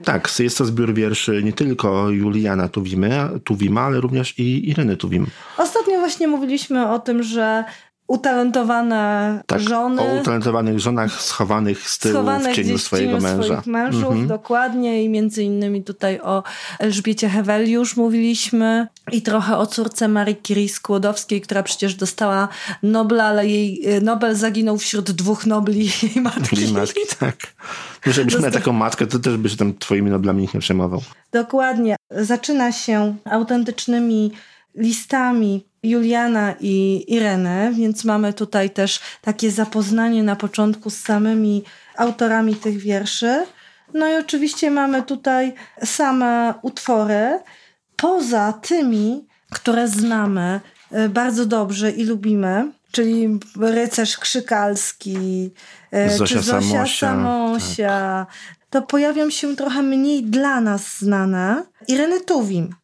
Tak, 0.04 0.30
jest 0.39 0.58
to 0.58 0.66
zbiór 0.66 0.94
wierszy 0.94 1.44
nie 1.44 1.54
tylko 1.54 2.10
Juliana 2.10 2.70
Tuwimy, 2.70 3.30
Tuwima, 3.44 3.82
ale 3.82 4.01
również 4.01 4.39
i 4.39 4.70
Ireny 4.70 4.98
Tuwim. 4.98 5.27
Ostatnio 5.58 6.00
właśnie 6.00 6.27
mówiliśmy 6.27 6.89
o 6.92 7.00
tym, 7.00 7.24
że 7.24 7.63
utalentowane 8.08 9.42
Tak, 9.48 9.60
żony 9.60 10.02
o 10.02 10.22
utalentowanych 10.22 10.80
żonach 10.80 11.22
schowanych 11.22 11.90
z 11.90 12.00
tyłu 12.00 12.14
schowane 12.14 12.52
w 12.54 12.56
cieniu 12.56 12.68
gdzieś 12.70 12.82
w 12.82 12.86
swojego 12.86 13.12
cieniu 13.12 13.24
męża. 13.24 13.44
swoich 13.44 13.68
mężów, 13.68 14.04
Mhm. 14.04 14.28
dokładnie 14.28 15.04
i 15.04 15.10
między 15.10 15.44
innymi 15.44 15.84
tutaj 15.84 16.20
o 16.20 16.44
Elżbiecie 16.80 17.30
Heweliusz 17.30 17.96
mówiliśmy 17.98 18.88
i 19.12 19.22
trochę 19.22 19.58
o 19.58 19.66
córce 19.68 20.08
Marii 20.08 20.36
Curie 20.44 20.70
Skłodowskiej, 20.70 21.42
która 21.42 21.64
przecież 21.64 21.96
dostała 21.96 22.48
Nobla, 22.84 23.24
ale 23.24 23.48
jej 23.48 23.96
y, 23.98 24.02
Nobel 24.02 24.36
zaginął 24.36 24.78
wśród 24.78 25.12
dwóch 25.12 25.46
Nobli 25.46 25.90
jej 26.04 26.22
matki. 26.24 26.74
Matki, 26.74 27.00
tak. 27.20 27.36
Może 28.06 28.26
byś 28.26 28.34
miał 28.34 28.42
Dosta- 28.44 28.60
taką 28.60 28.72
matkę, 28.72 29.08
to 29.08 29.20
też 29.20 29.38
by 29.38 29.50
się 29.50 29.58
tam 29.58 29.74
twoimi 29.78 30.12
noblami 30.12 30.42
nikt 30.42 30.54
nie 30.54 30.60
przejmował. 30.60 31.02
Dokładnie. 31.32 31.96
Zaczyna 32.12 32.72
się 32.72 33.16
autentycznymi 33.26 34.32
listami 34.77 35.67
Juliana 35.84 36.55
i 36.60 37.05
Ireny, 37.07 37.72
więc 37.74 38.05
mamy 38.05 38.34
tutaj 38.34 38.69
też 38.69 39.00
takie 39.22 39.51
zapoznanie 39.51 40.24
na 40.24 40.36
początku 40.36 40.89
z 40.89 41.00
samymi 41.00 41.63
autorami 41.98 42.55
tych 42.55 42.77
wierszy. 42.77 43.46
No 43.93 44.10
i 44.10 44.15
oczywiście 44.15 44.72
mamy 44.72 45.03
tutaj 45.03 45.53
same 45.84 46.53
utwory, 46.62 47.39
poza 47.96 48.53
tymi, 48.53 49.27
które 49.51 49.88
znamy 49.88 50.62
e, 50.91 51.10
bardzo 51.10 51.46
dobrze 51.46 51.91
i 51.91 52.03
lubimy, 52.03 52.72
czyli 52.91 53.39
Rycerz 53.60 54.17
Krzykalski, 54.17 55.51
e, 55.91 56.10
Zosia 56.17 56.36
czy 56.36 56.43
Zosia 56.43 56.62
Samosia, 56.62 57.07
Samosia, 57.07 58.25
to 58.69 58.81
pojawią 58.81 59.29
się 59.29 59.55
trochę 59.55 59.81
mniej 59.81 60.24
dla 60.24 60.62
nas 60.62 60.98
znane 61.00 61.63
Ireny 61.88 62.22
Tuwim. 62.22 62.75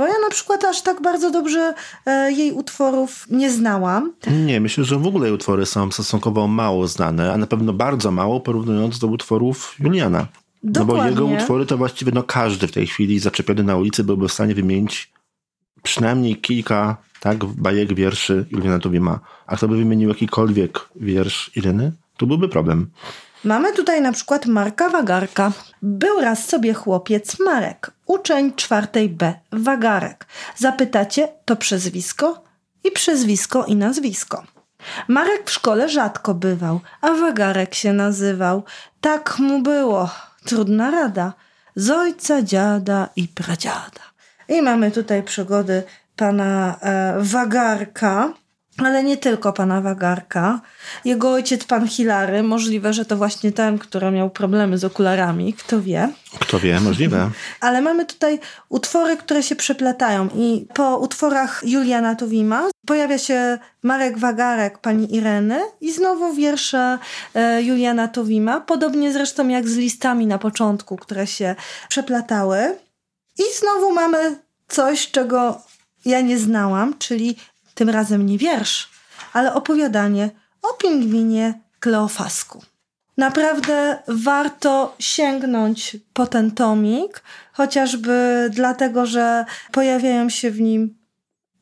Bo 0.00 0.06
ja 0.06 0.18
na 0.22 0.30
przykład 0.30 0.64
aż 0.64 0.82
tak 0.82 1.02
bardzo 1.02 1.30
dobrze 1.30 1.74
e, 2.06 2.32
jej 2.32 2.52
utworów 2.52 3.26
nie 3.30 3.50
znałam. 3.50 4.12
Nie, 4.46 4.60
myślę, 4.60 4.84
że 4.84 4.98
w 4.98 5.06
ogóle 5.06 5.26
jej 5.26 5.34
utwory 5.34 5.66
są 5.66 5.90
stosunkowo 5.90 6.46
mało 6.46 6.88
znane, 6.88 7.32
a 7.32 7.36
na 7.36 7.46
pewno 7.46 7.72
bardzo 7.72 8.10
mało 8.10 8.40
porównując 8.40 8.98
do 8.98 9.06
utworów 9.06 9.74
Juliana. 9.80 10.26
Dokładnie. 10.62 10.94
No 10.94 11.02
bo 11.02 11.08
jego 11.08 11.42
utwory 11.42 11.66
to 11.66 11.76
właściwie 11.76 12.12
no 12.14 12.22
każdy 12.22 12.66
w 12.66 12.72
tej 12.72 12.86
chwili 12.86 13.18
zaczepiony 13.18 13.62
na 13.62 13.76
ulicy 13.76 14.04
byłby 14.04 14.28
w 14.28 14.32
stanie 14.32 14.54
wymienić 14.54 15.12
przynajmniej 15.82 16.36
kilka 16.36 16.96
tak, 17.20 17.44
bajek, 17.44 17.94
wierszy 17.94 18.46
Juliana 18.50 18.78
Tuwima. 18.78 19.20
A 19.46 19.56
kto 19.56 19.68
by 19.68 19.76
wymienił 19.76 20.08
jakikolwiek 20.08 20.88
wiersz 20.96 21.50
Ireny, 21.56 21.92
to 22.16 22.26
byłby 22.26 22.48
problem. 22.48 22.90
Mamy 23.44 23.72
tutaj 23.72 24.02
na 24.02 24.12
przykład 24.12 24.46
Marka 24.46 24.88
Wagarka. 24.88 25.52
Był 25.82 26.20
raz 26.20 26.48
sobie 26.48 26.74
chłopiec 26.74 27.40
Marek, 27.40 27.90
uczeń 28.06 28.52
czwartej 28.54 29.08
B, 29.08 29.34
Wagarek. 29.52 30.26
Zapytacie, 30.56 31.28
to 31.44 31.56
przezwisko? 31.56 32.44
I 32.84 32.90
przezwisko 32.90 33.64
i 33.64 33.76
nazwisko. 33.76 34.44
Marek 35.08 35.50
w 35.50 35.50
szkole 35.50 35.88
rzadko 35.88 36.34
bywał, 36.34 36.80
a 37.00 37.12
Wagarek 37.12 37.74
się 37.74 37.92
nazywał. 37.92 38.64
Tak 39.00 39.38
mu 39.38 39.62
było. 39.62 40.10
Trudna 40.44 40.90
rada. 40.90 41.32
Z 41.76 41.90
ojca, 41.90 42.42
dziada 42.42 43.08
i 43.16 43.28
pradziada. 43.28 44.00
I 44.48 44.62
mamy 44.62 44.90
tutaj 44.90 45.22
przygody 45.22 45.82
pana 46.16 46.78
e, 46.80 47.14
Wagarka, 47.18 48.32
ale 48.86 49.04
nie 49.04 49.16
tylko 49.16 49.52
pana 49.52 49.80
Wagarka. 49.80 50.60
Jego 51.04 51.32
ojciec, 51.32 51.64
pan 51.64 51.88
Hilary, 51.88 52.42
możliwe, 52.42 52.92
że 52.92 53.04
to 53.04 53.16
właśnie 53.16 53.52
ten, 53.52 53.78
który 53.78 54.10
miał 54.10 54.30
problemy 54.30 54.78
z 54.78 54.84
okularami, 54.84 55.52
kto 55.52 55.80
wie. 55.82 56.08
Kto 56.38 56.58
wie, 56.58 56.80
możliwe. 56.80 57.30
Ale 57.60 57.80
mamy 57.80 58.06
tutaj 58.06 58.38
utwory, 58.68 59.16
które 59.16 59.42
się 59.42 59.56
przeplatają 59.56 60.28
i 60.34 60.66
po 60.74 60.96
utworach 60.96 61.62
Juliana 61.64 62.14
Tuwima 62.14 62.70
pojawia 62.86 63.18
się 63.18 63.58
Marek 63.82 64.18
Wagarek, 64.18 64.78
pani 64.78 65.14
Ireny 65.14 65.60
i 65.80 65.92
znowu 65.92 66.34
wiersze 66.34 66.98
e, 67.34 67.62
Juliana 67.62 68.08
Tuwima, 68.08 68.60
podobnie 68.60 69.12
zresztą 69.12 69.48
jak 69.48 69.68
z 69.68 69.76
listami 69.76 70.26
na 70.26 70.38
początku, 70.38 70.96
które 70.96 71.26
się 71.26 71.54
przeplatały. 71.88 72.78
I 73.38 73.42
znowu 73.58 73.92
mamy 73.92 74.36
coś, 74.68 75.10
czego 75.10 75.62
ja 76.04 76.20
nie 76.20 76.38
znałam, 76.38 76.98
czyli 76.98 77.36
tym 77.74 77.88
razem 77.88 78.26
nie 78.26 78.38
wiersz, 78.38 78.90
ale 79.32 79.54
opowiadanie 79.54 80.30
o 80.62 80.72
pingwinie 80.72 81.60
Kleofasku. 81.80 82.62
Naprawdę 83.16 84.02
warto 84.08 84.94
sięgnąć 84.98 85.96
po 86.12 86.26
ten 86.26 86.50
tomik, 86.50 87.22
chociażby 87.52 88.48
dlatego, 88.52 89.06
że 89.06 89.44
pojawiają 89.72 90.28
się 90.28 90.50
w 90.50 90.60
nim 90.60 90.98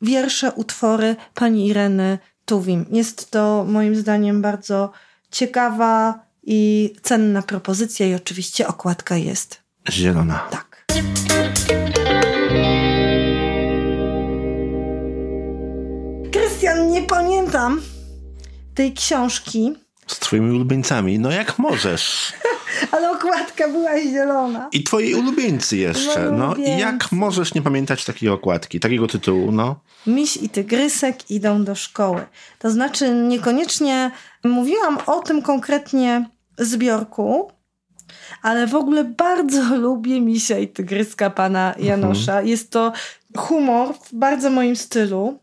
wiersze, 0.03 0.53
utwory 0.53 1.17
pani 1.35 1.67
Ireny 1.67 2.19
Tuwim. 2.45 2.87
Jest 2.91 3.31
to 3.31 3.65
moim 3.69 3.97
zdaniem 3.97 4.43
bardzo 4.43 4.93
ciekawa 5.31 6.21
i 6.43 6.93
cenna 7.03 7.43
propozycja 7.43 8.07
i 8.07 8.15
oczywiście 8.15 8.69
okładka 8.69 9.17
jest 9.17 9.63
Zielona. 9.91 10.39
tak. 10.51 10.68
Krystian, 16.59 16.91
nie 16.91 17.03
pamiętam 17.03 17.81
tej 18.75 18.93
książki, 18.93 19.75
Z 20.07 20.19
twoimi 20.19 20.57
ulubieńcami. 20.57 21.19
No 21.19 21.31
jak 21.31 21.59
możesz. 21.59 22.33
ale 22.93 23.11
okładka 23.11 23.69
była 23.69 24.01
zielona. 24.01 24.69
I 24.73 24.85
twoi 24.85 25.15
ulubieńcy 25.15 25.77
jeszcze. 25.77 26.31
No 26.31 26.55
i 26.55 26.79
jak 26.79 27.13
możesz 27.13 27.55
nie 27.55 27.63
pamiętać 27.63 28.05
takiej 28.05 28.29
okładki, 28.29 28.81
takiego 28.81 29.07
tytułu, 29.07 29.53
no? 29.53 29.81
Miś 30.07 30.37
i 30.37 30.49
tygrysek 30.49 31.31
idą 31.31 31.65
do 31.65 31.75
szkoły. 31.75 32.27
To 32.59 32.71
znaczy, 32.71 33.15
niekoniecznie 33.15 34.11
mówiłam 34.45 34.99
o 35.07 35.21
tym 35.21 35.43
konkretnie 35.43 36.31
zbiorku, 36.59 37.53
ale 38.43 38.67
w 38.67 38.75
ogóle 38.75 39.05
bardzo 39.05 39.77
lubię 39.87 40.21
misia 40.21 40.59
i 40.59 40.69
tygryska 40.69 41.31
pana 41.31 41.75
Janosza. 41.79 42.43
Jest 42.43 42.71
to 42.71 42.93
humor 43.37 43.95
w 43.95 44.15
bardzo 44.15 44.51
moim 44.51 44.77
stylu. 44.77 45.39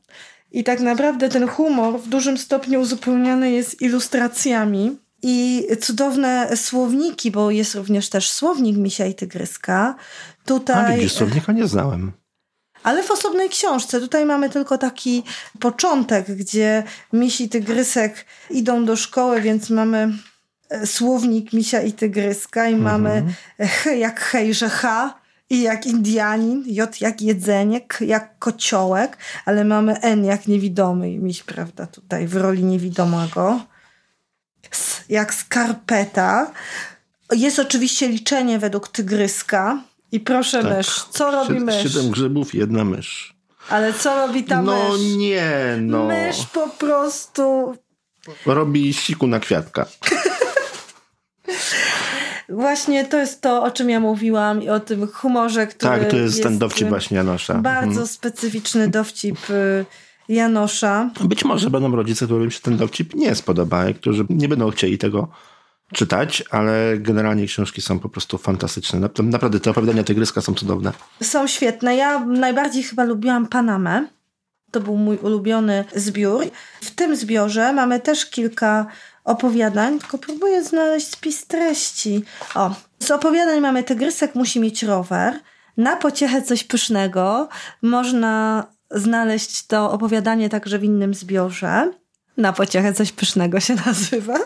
I 0.55 0.63
tak 0.63 0.79
naprawdę 0.79 1.29
ten 1.29 1.47
humor 1.47 2.00
w 2.00 2.07
dużym 2.07 2.38
stopniu 2.38 2.82
uzupełniany 2.82 3.51
jest 3.51 3.82
ilustracjami 3.82 4.97
i 5.23 5.67
cudowne 5.82 6.58
słowniki, 6.58 7.32
bo 7.32 7.51
jest 7.51 7.75
również 7.75 8.10
też 8.10 8.30
słownik 8.30 8.77
misia 8.77 9.06
i 9.06 9.13
tygryska. 9.15 9.95
A 9.97 10.47
Tutaj 10.47 10.95
widzisz, 10.95 11.13
słownika 11.13 11.51
nie 11.51 11.67
znałem. 11.67 12.12
ale 12.84 13.03
w 13.03 13.12
osobnej 13.12 13.49
książce. 13.49 13.99
Tutaj 13.99 14.25
mamy 14.25 14.49
tylko 14.49 14.77
taki 14.77 15.23
początek, 15.60 16.36
gdzie 16.36 16.84
misi 17.13 17.43
i 17.43 17.49
tygrysek 17.49 18.25
idą 18.49 18.86
do 18.86 18.95
szkoły, 18.95 19.41
więc 19.41 19.69
mamy 19.69 20.13
e, 20.69 20.88
słownik 20.88 21.53
misia 21.53 21.82
i 21.82 21.93
tygryska 21.93 22.69
i 22.69 22.75
mamy 22.75 23.23
ch 23.60 23.86
jak 23.97 24.19
hejże 24.19 24.69
H 24.69 25.13
i 25.49 25.62
jak 25.62 25.86
Indianin, 25.86 26.63
J 26.67 27.01
jak 27.01 27.21
jedzenie, 27.21 27.81
K 27.81 28.05
jak 28.05 28.39
kociołek, 28.39 29.17
ale 29.45 29.63
mamy 29.65 30.01
N 30.01 30.25
jak 30.25 30.47
niewidomy 30.47 31.10
miś, 31.17 31.43
prawda, 31.43 31.88
tutaj 31.88 32.27
w 32.27 32.36
roli 32.36 32.63
niewidomego. 32.63 33.60
S 34.71 35.01
jak 35.10 35.34
skarpeta. 35.34 36.51
Jest 37.31 37.60
oczywiście 37.60 38.08
liczenie 38.08 38.60
według 38.60 38.88
tygryska. 38.88 39.84
I 40.12 40.19
proszę 40.19 40.63
Tak. 40.63 40.77
mysz, 40.77 41.03
co 41.10 41.31
robi 41.31 41.60
mysz? 41.60 41.84
Siedem 41.84 42.12
grzybów, 42.12 42.53
jedna 42.55 42.84
mysz. 42.84 43.36
Ale 43.69 43.93
co 43.93 44.15
robi 44.27 44.43
ta 44.43 44.62
No 44.62 44.89
mysz? 44.89 45.01
nie, 45.17 45.77
no. 45.81 46.05
Mysz 46.08 46.45
po 46.53 46.69
prostu. 46.69 47.75
Robi 48.45 48.93
siku 48.93 49.27
na 49.27 49.39
kwiatka. 49.39 49.86
Właśnie 52.49 53.05
to 53.05 53.17
jest 53.17 53.41
to, 53.41 53.63
o 53.63 53.71
czym 53.71 53.89
ja 53.89 53.99
mówiłam 53.99 54.63
i 54.63 54.69
o 54.69 54.79
tym 54.79 55.08
humorze, 55.08 55.67
który. 55.67 55.99
Tak, 56.01 56.12
to 56.12 56.17
jest, 56.17 56.43
ten 56.43 56.58
dowcip 56.58 56.88
właśnie 56.89 57.17
Janosza. 57.17 57.53
Bardzo 57.53 57.88
Mhm. 57.88 58.08
specyficzny 58.08 58.88
dowcip 58.88 59.49
y, 59.49 59.86
Janosza. 60.29 61.10
Być 61.23 61.45
może 61.45 61.69
będą 61.69 61.95
rodzice, 61.95 62.25
którym 62.25 62.51
się 62.51 62.60
ten 62.62 62.77
dowcip 62.77 63.15
nie 63.15 63.36
spodoba 63.36 63.89
i 63.89 63.93
którzy 63.95 64.25
nie 64.29 64.47
będą 64.47 64.71
chcieli 64.71 64.97
tego 64.97 65.27
czytać, 65.93 66.43
ale 66.51 66.93
generalnie 66.99 67.45
książki 67.47 67.81
są 67.81 67.99
po 67.99 68.10
prostu 68.10 68.38
fantastyczne. 68.38 68.99
Nap- 68.99 69.23
Naprawdę 69.23 69.60
te 69.60 69.71
opowiadania 69.71 70.03
Tygryska 70.03 70.41
są 70.41 70.53
cudowne. 70.53 70.91
Są 71.23 71.47
świetne. 71.47 71.95
Ja 71.95 72.19
najbardziej 72.25 72.84
chyba 72.84 73.03
lubiłam 73.03 73.47
Panamę. 73.47 74.08
To 74.75 74.79
był 74.81 74.97
mój 74.97 75.17
ulubiony 75.17 75.85
zbiór. 75.95 76.45
W 76.81 76.91
tym 76.91 77.15
zbiorze 77.15 77.73
mamy 77.73 77.99
też 77.99 78.25
kilka 78.25 78.85
opowiadań, 79.23 79.99
tylko 79.99 80.17
próbuję 80.17 80.63
znaleźć 80.63 81.07
spis 81.07 81.47
treści. 81.47 82.23
O, 82.55 82.75
z 82.99 83.11
opowiadań 83.11 83.59
mamy 83.59 83.83
Tygrysek 83.83 84.35
musi 84.35 84.59
mieć 84.59 84.83
rower. 84.83 85.39
Na 85.77 85.95
pociechę 85.95 86.41
coś 86.41 86.63
pysznego. 86.63 87.49
Można 87.81 88.65
znaleźć 88.91 89.67
to 89.67 89.91
opowiadanie 89.91 90.49
także 90.49 90.79
w 90.79 90.83
innym 90.83 91.13
zbiorze. 91.13 91.91
Na 92.38 92.53
pociechę 92.53 92.93
coś 92.93 93.11
pysznego 93.11 93.59
się 93.59 93.75
nazywa. 93.85 94.39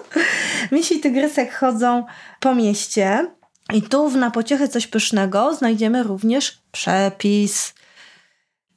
Misi 0.71 0.95
i 0.95 0.99
Tygrysek 0.99 1.55
chodzą 1.55 2.05
po 2.39 2.55
mieście. 2.55 3.27
I 3.73 3.81
tu 3.81 4.09
w 4.09 4.15
Na 4.15 4.31
pociechę 4.31 4.67
coś 4.67 4.87
pysznego 4.87 5.55
znajdziemy 5.55 6.03
również 6.03 6.59
przepis. 6.71 7.78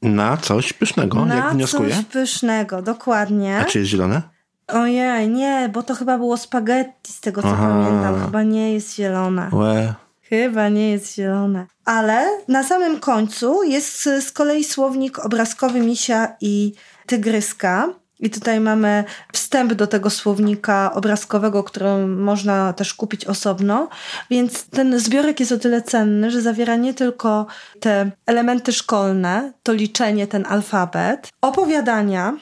Na 0.02 0.36
coś 0.36 0.72
pysznego, 0.72 1.24
Na 1.24 1.34
jak 1.34 1.52
wnioskuję. 1.52 1.94
coś 1.94 2.04
pysznego, 2.04 2.82
dokładnie. 2.82 3.58
A 3.58 3.64
czy 3.64 3.78
jest 3.78 3.90
zielone? 3.90 4.22
Ojej, 4.68 5.28
nie, 5.28 5.70
bo 5.72 5.82
to 5.82 5.94
chyba 5.94 6.18
było 6.18 6.36
spaghetti 6.36 7.12
z 7.12 7.20
tego 7.20 7.42
co 7.42 7.48
Aha. 7.48 7.68
pamiętam. 7.68 8.24
Chyba 8.24 8.42
nie 8.42 8.72
jest 8.72 8.94
zielone. 8.94 9.48
Łe. 9.52 9.94
Chyba 10.22 10.68
nie 10.68 10.90
jest 10.90 11.14
zielone. 11.14 11.66
Ale 11.84 12.26
na 12.48 12.62
samym 12.64 13.00
końcu 13.00 13.62
jest 13.62 14.02
z 14.20 14.32
kolei 14.32 14.64
słownik 14.64 15.18
obrazkowy 15.18 15.80
misia 15.80 16.28
i 16.40 16.72
tygryska. 17.06 17.88
I 18.22 18.30
tutaj 18.30 18.61
mamy 18.61 19.04
wstęp 19.32 19.74
do 19.74 19.87
tego 19.87 20.11
słownika 20.11 20.94
obrazkowego, 20.94 21.64
który 21.64 22.06
można 22.06 22.72
też 22.72 22.94
kupić 22.94 23.24
osobno. 23.24 23.88
Więc 24.30 24.64
ten 24.64 24.98
zbiorek 24.98 25.40
jest 25.40 25.52
o 25.52 25.58
tyle 25.58 25.82
cenny, 25.82 26.30
że 26.30 26.40
zawiera 26.40 26.76
nie 26.76 26.94
tylko 26.94 27.46
te 27.80 28.11
elementy 28.26 28.72
szkolne, 28.72 29.52
to 29.62 29.72
liczenie, 29.72 30.26
ten 30.26 30.46
alfabet, 30.48 31.28
opowiadania 31.40 32.37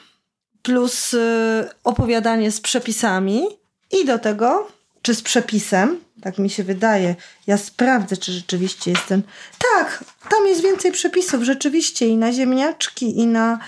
plus 0.61 1.13
y, 1.13 1.69
opowiadanie 1.83 2.51
z 2.51 2.61
przepisami 2.61 3.43
i 4.01 4.05
do 4.05 4.19
tego, 4.19 4.67
czy 5.01 5.15
z 5.15 5.21
przepisem, 5.21 5.99
tak 6.21 6.37
mi 6.37 6.49
się 6.49 6.63
wydaje, 6.63 7.15
ja 7.47 7.57
sprawdzę, 7.57 8.17
czy 8.17 8.31
rzeczywiście 8.31 8.91
jest 8.91 9.05
ten. 9.07 9.21
Tak, 9.75 10.03
tam 10.29 10.47
jest 10.47 10.61
więcej 10.61 10.91
przepisów, 10.91 11.43
rzeczywiście, 11.43 12.07
i 12.07 12.17
na 12.17 12.33
ziemniaczki, 12.33 13.19
i 13.19 13.27
na, 13.27 13.59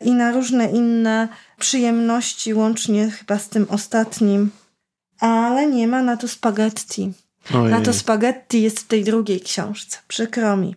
i 0.00 0.12
na 0.12 0.32
różne 0.32 0.70
inne 0.70 1.28
przyjemności, 1.58 2.54
łącznie 2.54 3.10
chyba 3.10 3.38
z 3.38 3.48
tym 3.48 3.66
ostatnim. 3.70 4.50
Ale 5.20 5.66
nie 5.66 5.88
ma 5.88 6.02
na 6.02 6.16
to 6.16 6.28
spaghetti. 6.28 7.12
Ojej. 7.54 7.70
Na 7.70 7.80
to 7.80 7.92
spaghetti 7.92 8.62
jest 8.62 8.80
w 8.80 8.86
tej 8.86 9.04
drugiej 9.04 9.40
książce. 9.40 9.98
Przykro 10.08 10.56
mi. 10.56 10.76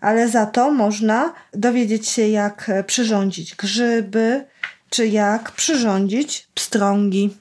Ale 0.00 0.28
za 0.28 0.46
to 0.46 0.70
można 0.70 1.32
dowiedzieć 1.52 2.08
się, 2.08 2.28
jak 2.28 2.70
przyrządzić 2.86 3.54
grzyby, 3.54 4.46
czy 4.90 5.06
jak 5.06 5.52
przyrządzić 5.52 6.48
pstrągi. 6.54 7.36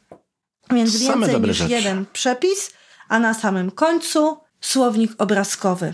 Więc 0.72 1.04
Same 1.04 1.28
więcej 1.28 1.42
niż 1.50 1.58
rzeczy. 1.58 1.72
jeden 1.72 2.06
przepis, 2.14 2.74
a 3.10 3.20
na 3.20 3.34
samym 3.34 3.72
końcu 3.72 4.38
słownik 4.62 5.12
obrazkowy. 5.18 5.94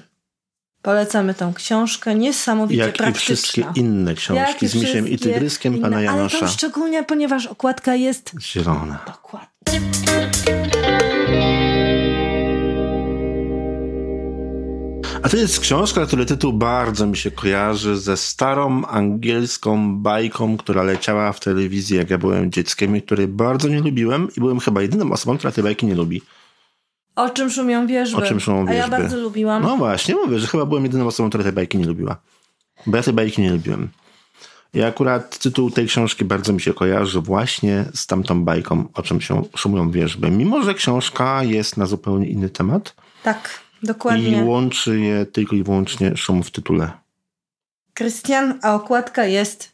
Polecamy 0.82 1.34
tą 1.34 1.54
książkę, 1.54 2.16
niesamowicie 2.16 2.82
Jak 2.82 2.94
praktyczna. 2.94 3.34
i 3.34 3.38
wszystkie 3.38 3.66
inne 3.76 4.16
książki 4.16 4.66
Jak 4.66 4.72
z 4.72 4.76
misiem 4.76 5.08
i 5.08 5.18
tygryskiem 5.18 5.74
inne, 5.74 5.82
pana 5.82 6.02
Janosza. 6.02 6.38
Ale 6.40 6.50
szczególnie, 6.50 7.04
ponieważ 7.04 7.48
okładka 7.48 7.96
jest 7.96 8.32
Zielona. 8.42 9.00
dokładnie. 9.08 9.50
A 15.24 15.30
to 15.30 15.38
jest 15.38 15.60
książka, 15.60 16.06
której 16.06 16.26
tytuł 16.26 16.54
bardzo 16.54 17.08
mi 17.08 17.18
się 17.18 17.32
kojarzy 17.32 17.98
ze 17.98 18.18
starą 18.18 18.86
angielską 18.86 19.98
bajką, 19.98 20.58
która 20.58 20.84
leciała 20.84 21.34
w 21.34 21.40
telewizji, 21.40 21.98
jak 21.98 22.10
ja 22.10 22.18
byłem 22.18 22.52
dzieckiem 22.52 22.96
i 22.96 23.02
której 23.02 23.28
bardzo 23.28 23.68
nie 23.68 23.80
lubiłem 23.80 24.28
i 24.38 24.40
byłem 24.40 24.60
chyba 24.60 24.82
jedyną 24.82 25.12
osobą, 25.12 25.38
która 25.38 25.52
tej 25.52 25.64
bajki 25.64 25.86
nie 25.86 25.96
lubi. 25.96 26.22
O 27.24 27.30
czym 27.30 27.50
szumią 27.50 27.88
wierzby. 27.88 28.18
O 28.18 28.22
czym 28.22 28.40
szumią 28.40 28.66
A 28.68 28.74
ja 28.74 28.82
wierzby. 28.84 28.98
bardzo 28.98 29.18
lubiłam. 29.18 29.64
No 29.64 29.78
właśnie, 29.78 30.16
mówię, 30.16 30.40
że 30.40 30.48
chyba 30.48 30.66
byłem 30.66 30.84
jedyną 30.84 31.08
osobą, 31.08 31.30
która 31.30 31.44
tej 31.44 31.54
bajki 31.54 31.78
nie 31.78 31.86
lubiła. 31.86 32.18
Bo 32.88 32.98
ja 32.98 33.04
tej 33.04 33.14
bajki 33.14 33.42
nie 33.42 33.52
lubiłem. 33.52 33.90
I 34.74 34.82
akurat 34.84 35.40
tytuł 35.40 35.72
tej 35.72 35.88
książki 35.88 36.26
bardzo 36.26 36.54
mi 36.54 36.62
się 36.62 36.74
kojarzy 36.74 37.22
właśnie 37.22 37.86
z 37.94 38.08
tamtą 38.08 38.44
bajką, 38.44 38.88
o 38.94 39.04
czym 39.04 39.22
się 39.22 39.44
szumią 39.56 39.92
wierzby. 39.92 40.32
Mimo, 40.32 40.64
że 40.64 40.74
książka 40.74 41.44
jest 41.44 41.78
na 41.78 41.86
zupełnie 41.86 42.28
inny 42.28 42.50
temat 42.50 42.96
Tak, 43.24 43.60
i 43.84 43.88
dokładnie. 43.88 44.44
łączy 44.44 45.00
je 45.00 45.26
tylko 45.26 45.56
i 45.56 45.64
wyłącznie 45.64 46.18
szum 46.18 46.44
w 46.44 46.52
tytule. 46.52 46.92
Krystian, 47.94 48.60
a 48.64 48.76
okładka 48.76 49.26
jest 49.26 49.72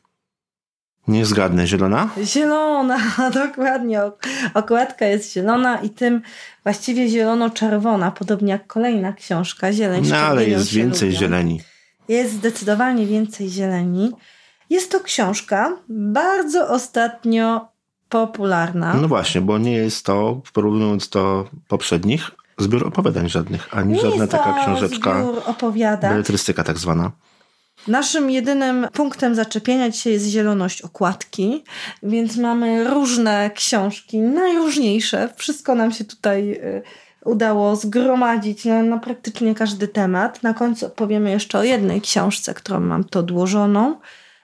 Nie 1.08 1.26
zgadnę, 1.26 1.68
zielona? 1.68 2.10
zielona, 2.24 2.98
dokładnie. 3.46 4.04
Ok- 4.04 4.28
Okładka 4.54 5.06
jest 5.06 5.34
zielona 5.34 5.78
i 5.82 5.90
tym 5.90 6.22
właściwie 6.64 7.08
zielono-czerwona, 7.10 8.12
podobnie 8.12 8.52
jak 8.52 8.68
kolejna 8.68 9.14
książka, 9.14 9.74
zieleń. 9.74 10.08
No 10.10 10.18
ale 10.18 10.46
jest 10.50 10.74
więcej 10.74 11.10
lubią. 11.10 11.20
zieleni. 11.20 11.62
Jest 12.08 12.34
zdecydowanie 12.34 13.06
więcej 13.06 13.50
zieleni. 13.50 14.12
Jest 14.70 14.92
to 14.92 15.00
książka 15.00 15.72
bardzo 15.90 16.70
ostatnio 16.70 17.68
popularna. 18.10 18.94
No 18.94 19.08
właśnie, 19.08 19.42
bo 19.42 19.58
nie 19.58 19.74
jest 19.74 20.06
to, 20.06 20.42
porównując 20.54 21.10
do 21.10 21.48
poprzednich, 21.68 22.32
zbiór 22.58 22.88
opowiadań 22.88 23.30
żadnych, 23.30 23.68
ani 23.78 23.94
Nie 23.94 24.00
żadna 24.02 24.28
taka 24.28 24.54
książeczka, 24.62 25.22
zbiór 25.24 25.42
opowiadań. 25.46 26.12
beletrystyka 26.12 26.64
tak 26.64 26.78
zwana. 26.78 27.12
Naszym 27.88 28.30
jedynym 28.30 28.88
punktem 28.94 29.36
zaczepienia 29.36 29.90
dzisiaj 29.90 30.14
jest 30.14 30.26
zieloność 30.26 30.82
okładki, 30.82 31.64
więc 32.04 32.38
mamy 32.38 32.84
różne 32.84 33.52
książki, 33.56 34.20
najróżniejsze. 34.20 35.30
Wszystko 35.36 35.76
nam 35.76 35.92
się 35.92 36.06
tutaj 36.06 36.52
y, 36.52 36.82
udało 37.26 37.76
zgromadzić 37.76 38.66
na, 38.66 38.84
na 38.84 38.98
praktycznie 38.98 39.56
każdy 39.56 39.88
temat. 39.88 40.44
Na 40.44 40.54
końcu 40.54 40.90
powiemy 40.90 41.32
jeszcze 41.32 41.60
o 41.60 41.64
jednej 41.64 42.02
książce, 42.02 42.54
którą 42.54 42.80
mam 42.80 43.04
to 43.04 43.20
odłożoną 43.20 44.00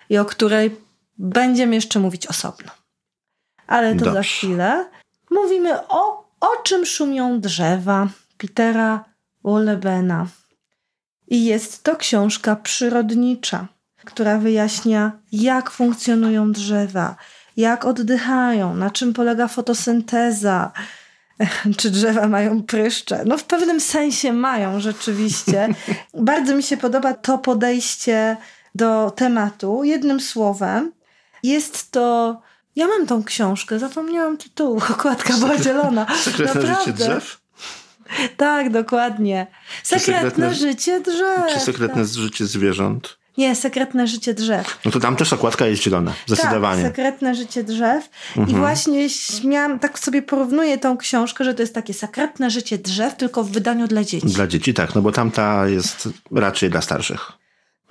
i 0.10 0.18
o 0.18 0.26
której 0.26 0.78
będziemy 1.18 1.76
jeszcze 1.76 2.00
mówić 2.00 2.28
osobno. 2.28 2.72
Ale 3.68 3.96
to 3.96 4.06
za 4.06 4.12
Dobrze. 4.12 4.24
chwilę. 4.24 4.86
Mówimy 5.32 5.88
o 5.88 6.22
O 6.42 6.62
czym 6.64 6.86
szumią 6.86 7.40
drzewa 7.40 8.08
Petera 8.38 9.06
Wollebena. 9.44 10.28
I 11.32 11.46
jest 11.46 11.84
to 11.84 11.96
książka 11.96 12.56
przyrodnicza, 12.56 13.68
która 14.06 14.38
wyjaśnia, 14.38 15.12
jak 15.32 15.70
funkcjonują 15.70 16.52
drzewa, 16.52 17.16
jak 17.58 17.86
oddychają, 17.86 18.76
na 18.76 18.90
czym 18.90 19.14
polega 19.14 19.48
fotosynteza, 19.48 20.72
czy 21.78 21.92
drzewa 21.92 22.28
mają 22.28 22.64
pryszcze. 22.64 23.24
No, 23.26 23.38
w 23.38 23.44
pewnym 23.44 23.80
sensie 23.80 24.34
mają 24.34 24.80
rzeczywiście. 24.80 25.68
Bardzo 26.14 26.56
mi 26.56 26.64
się 26.64 26.78
podoba 26.78 27.14
to 27.14 27.38
podejście 27.38 28.38
do 28.76 29.12
tematu. 29.12 29.84
Jednym 29.84 30.20
słowem, 30.20 30.92
jest 31.44 31.92
to. 31.92 32.42
Ja 32.76 32.88
mam 32.88 33.08
tą 33.08 33.24
książkę, 33.24 33.80
zapomniałam 33.80 34.38
tytułu. 34.38 34.82
Okładka 34.92 35.34
była 35.34 35.58
zielona. 35.58 36.08
Sekretne 36.24 36.76
życie 36.76 36.94
drzew? 36.94 37.41
Tak, 38.38 38.70
dokładnie. 38.70 39.48
Sekretne, 39.84 40.30
sekretne- 40.30 40.54
życie 40.54 41.00
drzew. 41.02 41.54
Czy 41.54 41.60
sekretne 41.60 42.06
życie 42.06 42.46
zwierząt? 42.46 43.18
Nie, 43.38 43.56
sekretne 43.56 44.08
życie 44.08 44.34
drzew. 44.34 44.78
No 44.86 44.92
to 44.92 45.00
tam 45.00 45.16
też 45.16 45.34
okładka 45.34 45.68
jest 45.68 45.84
zielona, 45.84 46.14
zdecydowanie. 46.28 46.84
Tak, 46.84 46.92
sekretne 46.92 47.36
życie 47.36 47.64
drzew. 47.64 48.10
I 48.36 48.40
Mhm. 48.40 48.58
właśnie 48.60 49.10
śmiałam, 49.10 49.80
tak 49.80 50.00
sobie 50.00 50.22
porównuję 50.22 50.78
tą 50.78 50.98
książkę, 50.98 51.44
że 51.44 51.54
to 51.54 51.62
jest 51.62 51.76
takie 51.76 51.94
sekretne 51.94 52.50
życie 52.50 52.78
drzew, 52.78 53.16
tylko 53.16 53.44
w 53.44 53.52
wydaniu 53.52 53.88
dla 53.88 54.04
dzieci. 54.04 54.28
Dla 54.28 54.48
dzieci 54.48 54.74
tak, 54.74 54.96
no 54.96 55.02
bo 55.02 55.12
tamta 55.12 55.68
jest 55.68 56.10
raczej 56.32 56.70
dla 56.70 56.82
starszych. 56.82 57.32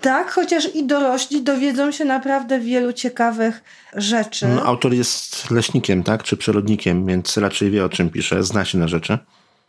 Tak, 0.01 0.31
chociaż 0.33 0.75
i 0.75 0.87
dorośli 0.87 1.43
dowiedzą 1.43 1.93
się 1.93 2.05
naprawdę 2.05 2.61
wielu 2.61 2.93
ciekawych 2.93 3.63
rzeczy. 3.97 4.49
No, 4.49 4.63
autor 4.65 4.93
jest 4.95 5.51
leśnikiem, 5.51 6.03
tak? 6.03 6.23
Czy 6.23 6.37
przyrodnikiem, 6.37 7.07
więc 7.07 7.37
raczej 7.37 7.71
wie 7.71 7.85
o 7.85 7.89
czym 7.89 8.11
pisze, 8.11 8.43
zna 8.45 8.65
się 8.65 8.79
na 8.79 8.89
rzeczy. 8.89 9.19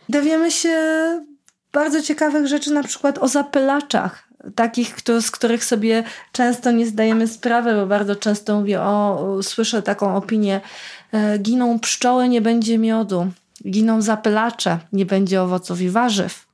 Dowiemy 0.09 0.51
się 0.51 0.75
bardzo 1.71 2.01
ciekawych 2.01 2.47
rzeczy, 2.47 2.73
na 2.73 2.83
przykład 2.83 3.17
o 3.17 3.27
zapylaczach. 3.27 4.27
Takich, 4.55 4.95
z 5.21 5.31
których 5.31 5.65
sobie 5.65 6.03
często 6.31 6.71
nie 6.71 6.87
zdajemy 6.87 7.27
sprawy, 7.27 7.73
bo 7.73 7.87
bardzo 7.87 8.15
często 8.15 8.59
mówię, 8.59 8.81
o, 8.81 9.37
słyszę 9.41 9.81
taką 9.81 10.15
opinię, 10.15 10.61
e, 11.11 11.37
giną 11.37 11.79
pszczoły, 11.79 12.29
nie 12.29 12.41
będzie 12.41 12.77
miodu, 12.77 13.31
giną 13.69 14.01
zapylacze, 14.01 14.79
nie 14.93 15.05
będzie 15.05 15.41
owoców 15.41 15.81
i 15.81 15.89
warzyw. 15.89 16.51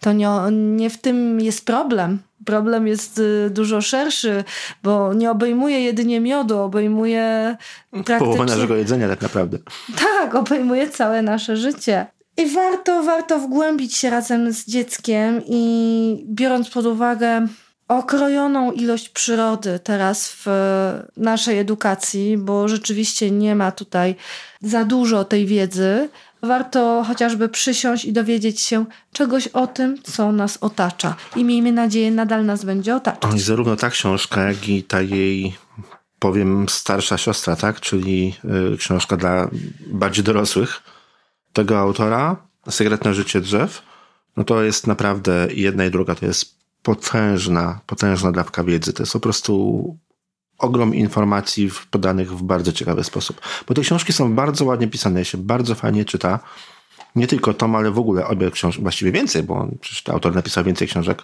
To 0.00 0.12
nie, 0.12 0.28
nie 0.52 0.90
w 0.90 0.98
tym 0.98 1.40
jest 1.40 1.66
problem. 1.66 2.18
Problem 2.44 2.86
jest 2.86 3.18
y, 3.18 3.50
dużo 3.50 3.80
szerszy, 3.80 4.44
bo 4.82 5.14
nie 5.14 5.30
obejmuje 5.30 5.80
jedynie 5.80 6.20
miodu, 6.20 6.58
obejmuje 6.58 7.56
Połowę 7.90 8.04
praktycznie... 8.04 8.44
naszego 8.44 8.76
jedzenia 8.76 9.08
tak 9.08 9.22
naprawdę. 9.22 9.58
Tak, 9.98 10.34
obejmuje 10.34 10.90
całe 10.90 11.22
nasze 11.22 11.56
życie. 11.56 12.06
I 12.36 12.46
warto, 12.46 13.02
warto 13.02 13.38
wgłębić 13.38 13.96
się 13.96 14.10
razem 14.10 14.52
z 14.52 14.66
dzieckiem 14.66 15.42
i 15.46 16.24
biorąc 16.28 16.70
pod 16.70 16.86
uwagę 16.86 17.46
okrojoną 17.88 18.72
ilość 18.72 19.08
przyrody 19.08 19.80
teraz 19.84 20.32
w 20.44 20.46
naszej 21.16 21.58
edukacji, 21.58 22.38
bo 22.38 22.68
rzeczywiście 22.68 23.30
nie 23.30 23.54
ma 23.54 23.72
tutaj 23.72 24.16
za 24.62 24.84
dużo 24.84 25.24
tej 25.24 25.46
wiedzy, 25.46 26.08
warto 26.42 27.04
chociażby 27.08 27.48
przysiąść 27.48 28.04
i 28.04 28.12
dowiedzieć 28.12 28.60
się 28.60 28.84
czegoś 29.12 29.46
o 29.46 29.66
tym, 29.66 30.02
co 30.02 30.32
nas 30.32 30.58
otacza. 30.60 31.14
I 31.36 31.44
miejmy 31.44 31.72
nadzieję, 31.72 32.10
nadal 32.10 32.44
nas 32.44 32.64
będzie 32.64 32.96
otaczać. 32.96 33.34
I 33.34 33.40
zarówno 33.40 33.76
ta 33.76 33.90
książka, 33.90 34.42
jak 34.42 34.68
i 34.68 34.82
ta 34.82 35.00
jej, 35.00 35.56
powiem, 36.18 36.68
starsza 36.68 37.18
siostra, 37.18 37.56
tak? 37.56 37.80
Czyli 37.80 38.34
y, 38.74 38.76
książka 38.76 39.16
dla 39.16 39.50
bardziej 39.86 40.24
dorosłych 40.24 40.82
tego 41.56 41.78
autora, 41.78 42.36
Sekretne 42.70 43.14
życie 43.14 43.40
drzew, 43.40 43.82
no 44.36 44.44
to 44.44 44.62
jest 44.62 44.86
naprawdę 44.86 45.48
jedna 45.50 45.84
i 45.84 45.90
druga 45.90 46.14
to 46.14 46.26
jest 46.26 46.56
potężna, 46.82 47.80
potężna 47.86 48.32
dawka 48.32 48.64
wiedzy. 48.64 48.92
To 48.92 49.02
jest 49.02 49.12
po 49.12 49.20
prostu 49.20 49.96
ogrom 50.58 50.94
informacji 50.94 51.70
podanych 51.90 52.32
w 52.32 52.42
bardzo 52.42 52.72
ciekawy 52.72 53.04
sposób. 53.04 53.40
Bo 53.68 53.74
te 53.74 53.80
książki 53.80 54.12
są 54.12 54.34
bardzo 54.34 54.64
ładnie 54.64 54.88
pisane, 54.88 55.24
się 55.24 55.38
bardzo 55.38 55.74
fajnie 55.74 56.04
czyta. 56.04 56.38
Nie 57.16 57.26
tylko 57.26 57.54
Tom, 57.54 57.76
ale 57.76 57.90
w 57.90 57.98
ogóle 57.98 58.26
obie 58.26 58.50
książki, 58.50 58.82
właściwie 58.82 59.12
więcej, 59.12 59.42
bo 59.42 59.54
on, 59.54 59.76
przecież 59.80 60.08
autor 60.08 60.34
napisał 60.34 60.64
więcej 60.64 60.88
książek. 60.88 61.22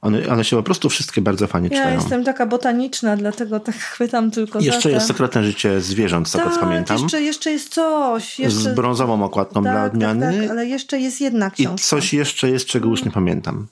One, 0.00 0.28
one 0.28 0.44
się 0.44 0.56
po 0.56 0.62
prostu 0.62 0.88
wszystkie 0.88 1.20
bardzo 1.20 1.46
fajnie 1.46 1.68
Ja 1.68 1.76
czytają. 1.76 1.94
jestem 2.00 2.24
taka 2.24 2.46
botaniczna, 2.46 3.16
dlatego 3.16 3.60
tak 3.60 3.74
chwytam 3.74 4.30
tylko 4.30 4.60
za 4.60 4.66
Jeszcze 4.66 4.90
jest 4.90 5.06
te- 5.06 5.12
sekretne 5.12 5.44
życie 5.44 5.80
zwierząt, 5.80 6.28
z 6.28 6.32
tego 6.32 6.44
co 6.44 6.50
tak, 6.50 6.60
pamiętam. 6.60 6.98
Jeszcze, 7.02 7.22
jeszcze 7.22 7.50
jest 7.50 7.74
coś. 7.74 8.38
Jeszcze... 8.38 8.60
Z 8.60 8.74
brązową 8.74 9.24
okładką 9.24 9.62
tak, 9.64 9.72
dla 9.72 9.84
odmiany. 9.84 10.32
Tak, 10.32 10.40
tak, 10.40 10.50
ale 10.50 10.66
jeszcze 10.66 10.98
jest 10.98 11.20
jedna 11.20 11.48
I 11.48 11.50
książka. 11.50 11.86
coś 11.88 12.12
jeszcze 12.14 12.50
jest, 12.50 12.66
czego 12.66 12.88
już 12.88 13.04
nie 13.04 13.10
pamiętam. 13.10 13.66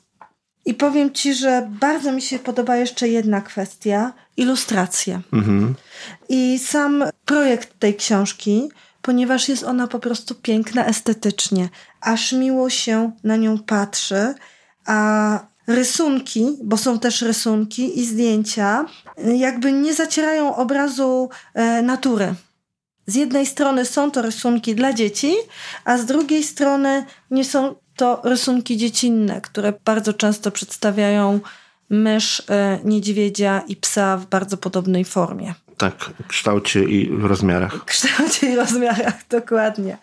I 0.66 0.74
powiem 0.74 1.12
ci, 1.12 1.34
że 1.34 1.68
bardzo 1.80 2.12
mi 2.12 2.22
się 2.22 2.38
podoba 2.38 2.76
jeszcze 2.76 3.08
jedna 3.08 3.40
kwestia 3.40 4.12
ilustracje. 4.36 5.20
Mhm. 5.32 5.74
I 6.28 6.58
sam 6.58 7.04
projekt 7.24 7.78
tej 7.78 7.94
książki, 7.94 8.68
ponieważ 9.02 9.48
jest 9.48 9.62
ona 9.64 9.86
po 9.86 9.98
prostu 9.98 10.34
piękna 10.34 10.86
estetycznie, 10.86 11.68
aż 12.00 12.32
miło 12.32 12.70
się 12.70 13.10
na 13.24 13.36
nią 13.36 13.58
patrzy, 13.58 14.34
a 14.86 15.38
rysunki, 15.66 16.46
bo 16.64 16.76
są 16.76 16.98
też 16.98 17.22
rysunki 17.22 18.00
i 18.00 18.04
zdjęcia, 18.04 18.84
jakby 19.36 19.72
nie 19.72 19.94
zacierają 19.94 20.56
obrazu 20.56 21.28
e, 21.54 21.82
natury. 21.82 22.34
Z 23.06 23.14
jednej 23.14 23.46
strony 23.46 23.84
są 23.84 24.10
to 24.10 24.22
rysunki 24.22 24.74
dla 24.74 24.92
dzieci, 24.92 25.34
a 25.84 25.98
z 25.98 26.04
drugiej 26.04 26.42
strony 26.42 27.04
nie 27.30 27.44
są 27.44 27.74
to 27.96 28.20
rysunki 28.24 28.76
dziecinne, 28.76 29.40
które 29.40 29.72
bardzo 29.84 30.12
często 30.12 30.50
przedstawiają 30.50 31.40
mysz, 31.90 32.42
e, 32.50 32.78
niedźwiedzia 32.84 33.62
i 33.68 33.76
psa 33.76 34.16
w 34.16 34.26
bardzo 34.26 34.56
podobnej 34.56 35.04
formie. 35.04 35.54
Tak, 35.76 36.10
w 36.24 36.26
kształcie 36.26 36.84
i 36.84 37.10
w 37.10 37.24
rozmiarach. 37.24 37.74
W 37.74 37.84
kształcie 37.84 38.52
i 38.52 38.56
rozmiarach, 38.56 39.26
dokładnie. 39.30 39.98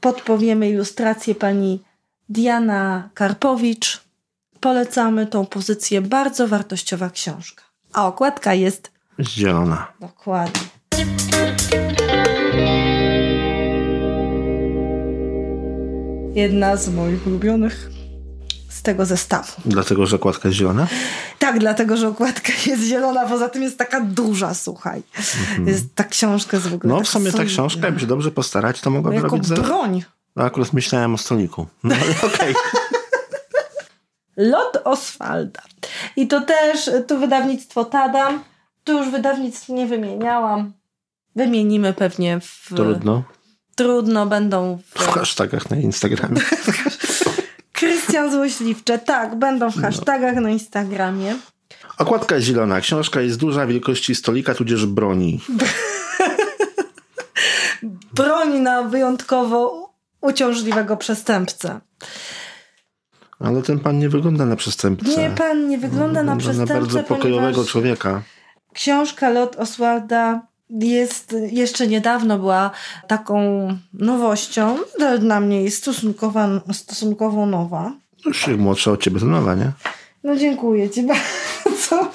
Podpowiemy 0.00 0.70
ilustrację 0.70 1.34
pani 1.34 1.82
Diana 2.28 3.10
Karpowicz. 3.14 4.05
Polecamy 4.60 5.26
tą 5.26 5.46
pozycję, 5.46 6.00
bardzo 6.02 6.48
wartościowa 6.48 7.10
książka. 7.10 7.62
A 7.92 8.06
okładka 8.06 8.54
jest 8.54 8.90
Zielona. 9.20 9.86
dokładnie. 10.00 10.60
Jedna 16.34 16.76
z 16.76 16.88
moich 16.88 17.26
ulubionych 17.26 17.90
z 18.68 18.82
tego 18.82 19.06
zestawu. 19.06 19.52
Dlatego, 19.64 20.06
że 20.06 20.16
okładka 20.16 20.48
jest 20.48 20.58
zielona? 20.58 20.86
Tak, 21.38 21.58
dlatego, 21.58 21.96
że 21.96 22.08
okładka 22.08 22.52
jest 22.66 22.82
zielona, 22.82 23.26
poza 23.26 23.48
tym 23.48 23.62
jest 23.62 23.78
taka 23.78 24.00
duża, 24.00 24.54
słuchaj. 24.54 25.02
Jest, 25.66 25.94
ta 25.94 26.04
książka 26.04 26.58
w 26.60 26.66
ogóle 26.74 26.92
No, 26.92 26.96
taka 26.98 27.04
w 27.04 27.08
sumie 27.08 27.32
ta 27.32 27.44
książka, 27.44 27.80
jakby 27.86 28.00
się 28.00 28.06
dobrze 28.06 28.30
postarać, 28.30 28.80
to 28.80 28.90
mogłaby 28.90 29.16
Jako 29.16 29.28
robić 29.28 29.46
za... 29.46 29.54
broń. 29.54 30.04
No, 30.36 30.44
akurat 30.44 30.72
myślałem 30.72 31.14
o 31.14 31.18
stoliku. 31.18 31.66
No, 31.84 31.94
ale 31.94 32.14
okej. 32.34 32.54
Lot 34.36 34.78
Oswalda. 34.84 35.62
I 36.16 36.28
to 36.28 36.40
też, 36.40 36.90
tu 37.08 37.18
wydawnictwo 37.18 37.84
Tadam. 37.84 38.44
Tu 38.84 38.98
już 38.98 39.10
wydawnictw 39.10 39.68
nie 39.68 39.86
wymieniałam. 39.86 40.72
Wymienimy 41.36 41.92
pewnie 41.92 42.40
w... 42.40 42.68
Trudno. 42.76 43.22
Trudno 43.74 44.26
będą 44.26 44.78
W 44.94 45.08
hashtagach 45.08 45.70
na 45.70 45.76
Instagramie. 45.76 46.40
Krystian 47.72 48.32
Złośliwcze, 48.32 48.98
tak, 48.98 49.34
będą 49.34 49.70
w 49.70 49.80
hashtagach 49.80 50.34
na 50.34 50.50
Instagramie. 50.50 51.36
Okładka 51.98 52.34
jest 52.34 52.46
zielona. 52.46 52.80
Książka 52.80 53.20
jest 53.20 53.38
duża, 53.38 53.66
wielkości 53.66 54.14
stolika, 54.14 54.54
tudzież 54.54 54.86
broni. 54.86 55.40
Broni 58.16 58.60
na 58.60 58.82
wyjątkowo 58.82 59.90
uciążliwego 60.20 60.96
przestępcę. 60.96 61.80
Ale 63.40 63.62
ten 63.62 63.78
pan 63.78 63.98
nie 63.98 64.08
wygląda 64.08 64.46
na 64.46 64.56
przestępcę. 64.56 65.16
Nie, 65.22 65.30
pan 65.30 65.68
nie 65.68 65.78
wygląda 65.78 66.22
na 66.22 66.36
przestępcę, 66.36 66.74
na 66.74 66.80
bardzo 66.80 67.02
pokojowego 67.02 67.64
człowieka. 67.64 68.22
książka 68.72 69.30
Lot 69.30 69.56
Oswalda 69.56 70.46
jest, 70.70 71.36
jeszcze 71.50 71.86
niedawno 71.86 72.38
była 72.38 72.70
taką 73.08 73.68
nowością, 73.92 74.76
dla 75.20 75.40
mnie 75.40 75.62
jest 75.62 75.76
stosunkowo, 75.76 76.40
stosunkowo 76.72 77.46
nowa. 77.46 77.92
Już 78.26 78.46
młodsza 78.46 78.90
od 78.90 79.02
ciebie 79.02 79.20
to 79.20 79.26
nowa, 79.26 79.54
nie? 79.54 79.72
No 80.24 80.36
dziękuję 80.36 80.90
ci 80.90 81.02
bardzo. 81.64 82.10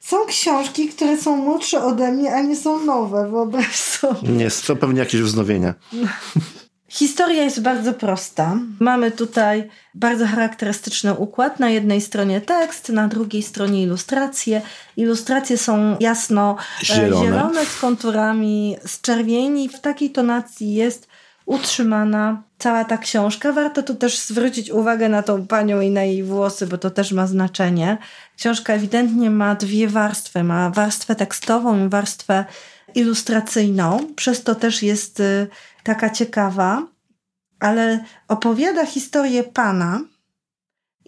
Są 0.00 0.26
książki, 0.26 0.88
które 0.88 1.16
są 1.16 1.36
młodsze 1.36 1.84
ode 1.84 2.12
mnie, 2.12 2.34
a 2.34 2.42
nie 2.42 2.56
są 2.56 2.84
nowe, 2.84 3.30
wyobraź 3.30 3.76
sobie. 3.76 4.28
Nie, 4.28 4.48
to 4.66 4.76
pewnie 4.76 4.98
jakieś 5.00 5.20
wznowienia. 5.20 5.74
Historia 6.94 7.42
jest 7.42 7.62
bardzo 7.62 7.92
prosta. 7.92 8.56
Mamy 8.80 9.10
tutaj 9.10 9.68
bardzo 9.94 10.26
charakterystyczny 10.26 11.14
układ. 11.14 11.60
Na 11.60 11.70
jednej 11.70 12.00
stronie 12.00 12.40
tekst, 12.40 12.88
na 12.88 13.08
drugiej 13.08 13.42
stronie 13.42 13.82
ilustracje. 13.82 14.62
Ilustracje 14.96 15.58
są 15.58 15.96
jasno 16.00 16.56
e, 16.82 16.84
Zielone. 16.84 17.26
zielone 17.26 17.66
z 17.66 17.80
konturami 17.80 18.76
z 18.86 19.00
czerwieni. 19.00 19.68
W 19.68 19.80
takiej 19.80 20.10
tonacji 20.10 20.74
jest 20.74 21.08
utrzymana 21.46 22.42
cała 22.58 22.84
ta 22.84 22.98
książka. 22.98 23.52
Warto 23.52 23.82
tu 23.82 23.94
też 23.94 24.18
zwrócić 24.18 24.70
uwagę 24.70 25.08
na 25.08 25.22
tą 25.22 25.46
panią 25.46 25.80
i 25.80 25.90
na 25.90 26.02
jej 26.02 26.22
włosy, 26.22 26.66
bo 26.66 26.78
to 26.78 26.90
też 26.90 27.12
ma 27.12 27.26
znaczenie. 27.26 27.98
Książka 28.36 28.72
ewidentnie 28.72 29.30
ma 29.30 29.54
dwie 29.54 29.88
warstwy. 29.88 30.44
Ma 30.44 30.70
warstwę 30.70 31.14
tekstową 31.14 31.86
i 31.86 31.88
warstwę 31.88 32.44
ilustracyjną. 32.94 34.14
Przez 34.16 34.42
to 34.42 34.54
też 34.54 34.82
jest 34.82 35.20
y, 35.20 35.46
taka 35.82 36.10
ciekawa, 36.10 36.86
ale 37.60 38.04
opowiada 38.28 38.86
historię 38.86 39.44
pana 39.44 40.00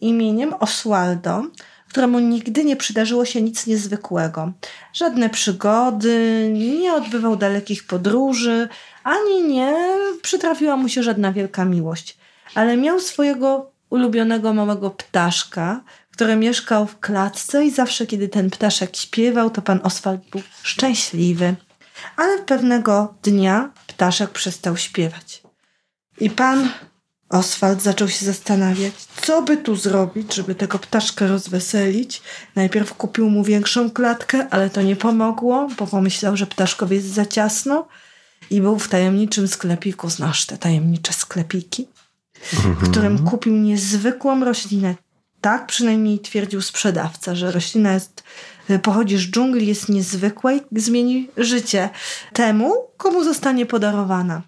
imieniem 0.01 0.55
Oswaldo, 0.55 1.43
któremu 1.89 2.19
nigdy 2.19 2.65
nie 2.65 2.77
przydarzyło 2.77 3.25
się 3.25 3.43
nic 3.43 3.67
niezwykłego. 3.67 4.53
Żadne 4.93 5.31
przygody, 5.31 6.51
nie 6.53 6.95
odbywał 6.95 7.37
dalekich 7.37 7.87
podróży, 7.87 8.69
ani 9.05 9.43
nie 9.43 9.75
przytrafiła 10.23 10.77
mu 10.77 10.89
się 10.89 11.03
żadna 11.03 11.33
wielka 11.33 11.65
miłość. 11.65 12.19
Ale 12.55 12.77
miał 12.77 13.01
swojego 13.01 13.71
ulubionego 13.91 14.55
małego 14.55 14.91
ptaszka, 14.91 15.81
który 16.13 16.37
mieszkał 16.37 16.87
w 16.87 16.99
klatce 17.01 17.65
i 17.65 17.71
zawsze, 17.71 18.07
kiedy 18.07 18.29
ten 18.29 18.51
ptaszek 18.51 18.97
śpiewał, 18.97 19.51
to 19.51 19.63
pan 19.63 19.81
Oswald 19.83 20.21
był 20.31 20.43
szczęśliwy. 20.63 21.55
Ale 22.17 22.43
pewnego 22.43 23.15
dnia 23.23 23.71
ptaszek 23.87 24.31
przestał 24.31 24.77
śpiewać. 24.77 25.43
I 26.21 26.31
pan 26.31 26.69
Oswald 27.29 27.83
zaczął 27.83 28.09
się 28.09 28.27
zastanawiać, 28.27 28.95
co 29.23 29.43
by 29.43 29.57
tu 29.57 29.77
zrobić, 29.77 30.35
żeby 30.35 30.55
tego 30.55 30.79
ptaszka 30.79 31.27
rozweselić. 31.27 32.23
Najpierw 32.55 32.95
kupił 32.95 33.31
mu 33.31 33.45
większą 33.45 33.91
klatkę, 33.91 34.47
ale 34.51 34.71
to 34.71 34.83
nie 34.83 34.97
pomogło, 34.97 35.69
bo 35.79 35.87
pomyślał, 35.87 36.37
że 36.37 36.47
ptaszkowi 36.47 36.97
jest 36.97 37.09
za 37.09 37.27
ciasno. 37.27 37.89
I 38.51 38.61
był 38.61 38.79
w 38.79 38.89
tajemniczym 38.89 39.49
sklepiku, 39.49 40.11
znasz 40.11 40.47
te 40.47 40.59
tajemnicze 40.59 41.13
sklepiki, 41.13 41.89
w 42.53 42.91
którym 42.91 43.27
kupił 43.27 43.53
niezwykłą 43.53 44.45
roślinę. 44.45 44.95
Tak 45.41 45.67
przynajmniej 45.67 46.19
twierdził 46.19 46.63
sprzedawca, 46.63 47.35
że 47.35 47.53
roślina 47.53 47.93
jest, 47.93 48.25
pochodzi 48.83 49.17
z 49.17 49.31
dżungli, 49.31 49.67
jest 49.67 49.89
niezwykła 49.89 50.53
i 50.53 50.61
zmieni 50.73 51.29
życie 51.37 51.91
temu, 52.33 52.75
komu 52.97 53.25
zostanie 53.25 53.67
podarowana. 53.67 54.43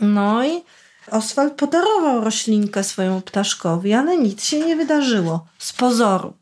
No 0.00 0.46
i 0.46 0.62
Oswald 1.10 1.54
podarował 1.54 2.20
roślinkę 2.20 2.84
swojemu 2.84 3.20
ptaszkowi, 3.20 3.92
ale 3.92 4.16
nic 4.18 4.44
się 4.44 4.60
nie 4.60 4.76
wydarzyło 4.76 5.46
z 5.58 5.72
pozoru, 5.72 6.34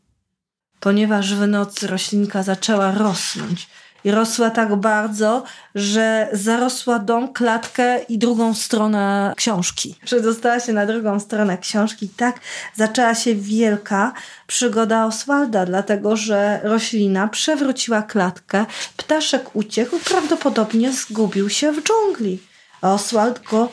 ponieważ 0.79 1.35
w 1.35 1.47
nocy 1.47 1.87
roślinka 1.87 2.43
zaczęła 2.43 2.91
rosnąć. 2.91 3.67
I 4.05 4.11
rosła 4.11 4.49
tak 4.49 4.75
bardzo, 4.75 5.43
że 5.75 6.27
zarosła 6.33 6.99
dom, 6.99 7.33
klatkę 7.33 8.03
i 8.03 8.17
drugą 8.17 8.53
stronę 8.53 9.33
książki. 9.37 9.95
Przedostała 10.05 10.59
się 10.59 10.73
na 10.73 10.85
drugą 10.85 11.19
stronę 11.19 11.57
książki. 11.57 12.09
Tak 12.17 12.39
zaczęła 12.75 13.15
się 13.15 13.35
wielka 13.35 14.13
przygoda 14.47 15.05
Oswalda, 15.05 15.65
dlatego 15.65 16.17
że 16.17 16.59
roślina 16.63 17.27
przewróciła 17.27 18.01
klatkę, 18.01 18.65
ptaszek 18.97 19.55
uciekł, 19.55 19.99
prawdopodobnie 19.99 20.91
zgubił 20.91 21.49
się 21.49 21.71
w 21.71 21.83
dżungli. 21.83 22.39
A 22.81 22.93
Oswald 22.93 23.43
go 23.43 23.69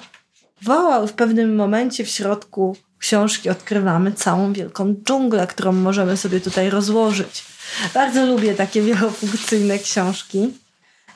wołał. 0.63 1.07
W 1.07 1.13
pewnym 1.13 1.55
momencie 1.55 2.05
w 2.05 2.09
środku 2.09 2.77
książki 2.99 3.51
odkrywamy 3.51 4.13
całą 4.13 4.53
wielką 4.53 4.95
dżunglę, 5.05 5.47
którą 5.47 5.73
możemy 5.73 6.17
sobie 6.17 6.41
tutaj 6.41 6.71
rozłożyć. 6.71 7.52
Bardzo 7.95 8.27
lubię 8.27 8.55
takie 8.55 8.83
wielofunkcyjne 8.83 9.79
książki. 9.79 10.55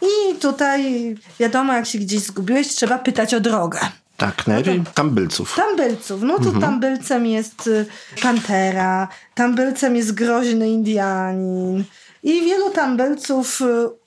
I 0.03 0.35
tutaj 0.35 1.15
wiadomo, 1.41 1.73
jak 1.73 1.87
się 1.87 1.99
gdzieś 1.99 2.21
zgubiłeś, 2.21 2.69
trzeba 2.69 2.99
pytać 2.99 3.35
o 3.35 3.41
drogę. 3.41 3.79
Tak, 4.17 4.47
najlepiej 4.47 4.83
tambylców. 4.95 5.55
Tambylców. 5.57 6.23
No 6.23 6.39
to 6.39 6.61
tambylcem 6.61 7.27
jest 7.27 7.67
y, 7.67 7.87
pantera, 8.23 9.09
tambylcem 9.35 9.97
jest 9.97 10.13
groźny 10.13 10.69
Indianin. 10.69 11.85
I 12.23 12.43
wielu 12.43 12.71
tambylców 12.71 13.61
y, 13.61 13.65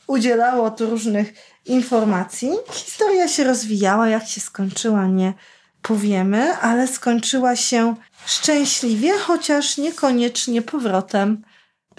udzielało 0.08 0.72
tu 0.72 0.90
różnych 0.90 1.34
informacji. 1.66 2.52
Historia 2.72 3.28
się 3.28 3.44
rozwijała, 3.44 4.10
jak 4.10 4.28
się 4.28 4.42
skończyła, 4.42 5.08
nie 5.08 5.34
powiemy, 5.82 6.58
ale 6.58 6.88
skończyła 6.88 7.56
się 7.56 7.96
szczęśliwie, 8.26 9.18
chociaż 9.18 9.78
niekoniecznie 9.78 10.62
powrotem 10.62 11.44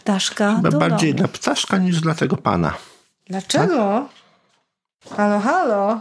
ptaszka 0.04 0.56
Chyba 0.56 0.70
do 0.70 0.78
bardziej 0.78 1.14
domu. 1.14 1.18
dla 1.18 1.38
ptaszka 1.38 1.78
niż 1.78 2.00
dla 2.00 2.14
tego 2.14 2.36
pana. 2.36 2.74
Dlaczego? 3.26 4.08
Halo, 5.16 5.40
halo. 5.40 6.00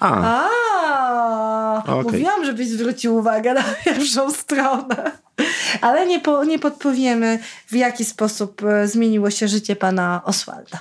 A, 0.00 0.48
A, 1.76 1.82
Okej. 1.84 2.02
mówiłam, 2.02 2.44
żebyś 2.44 2.68
zwrócił 2.68 3.16
uwagę 3.16 3.54
na 3.54 3.62
pierwszą 3.84 4.30
stronę. 4.32 5.12
Ale 5.80 6.06
nie, 6.06 6.20
po, 6.20 6.44
nie 6.44 6.58
podpowiemy, 6.58 7.38
w 7.68 7.74
jaki 7.74 8.04
sposób 8.04 8.62
e, 8.64 8.88
zmieniło 8.88 9.30
się 9.30 9.48
życie 9.48 9.76
pana 9.76 10.22
Oswalda. 10.24 10.78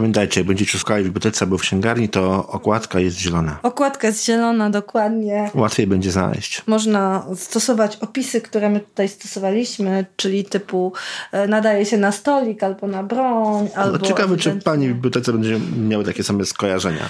Pamiętajcie, 0.00 0.40
jak 0.40 0.46
będziecie 0.46 0.78
szukali 0.78 1.02
w 1.04 1.06
bibliotece 1.06 1.44
albo 1.44 1.58
w 1.58 1.60
księgarni, 1.60 2.08
to 2.08 2.48
okładka 2.48 3.00
jest 3.00 3.18
zielona. 3.18 3.58
Okładka 3.62 4.06
jest 4.06 4.24
zielona, 4.26 4.70
dokładnie. 4.70 5.50
Łatwiej 5.54 5.86
będzie 5.86 6.10
znaleźć. 6.10 6.62
Można 6.66 7.26
stosować 7.36 7.96
opisy, 7.96 8.40
które 8.40 8.70
my 8.70 8.80
tutaj 8.80 9.08
stosowaliśmy, 9.08 10.06
czyli 10.16 10.44
typu 10.44 10.92
e, 11.32 11.46
nadaje 11.48 11.86
się 11.86 11.96
na 11.96 12.12
stolik 12.12 12.62
albo 12.62 12.86
na 12.86 13.02
broń, 13.02 13.68
albo... 13.74 13.98
No, 13.98 14.06
ciekawe, 14.06 14.36
czy 14.36 14.50
ewidentnie- 14.50 14.62
pani 14.62 14.88
w 14.88 14.92
bibliotece 14.94 15.32
będzie 15.32 15.60
miały 15.88 16.04
takie 16.04 16.22
same 16.24 16.44
skojarzenia. 16.44 17.08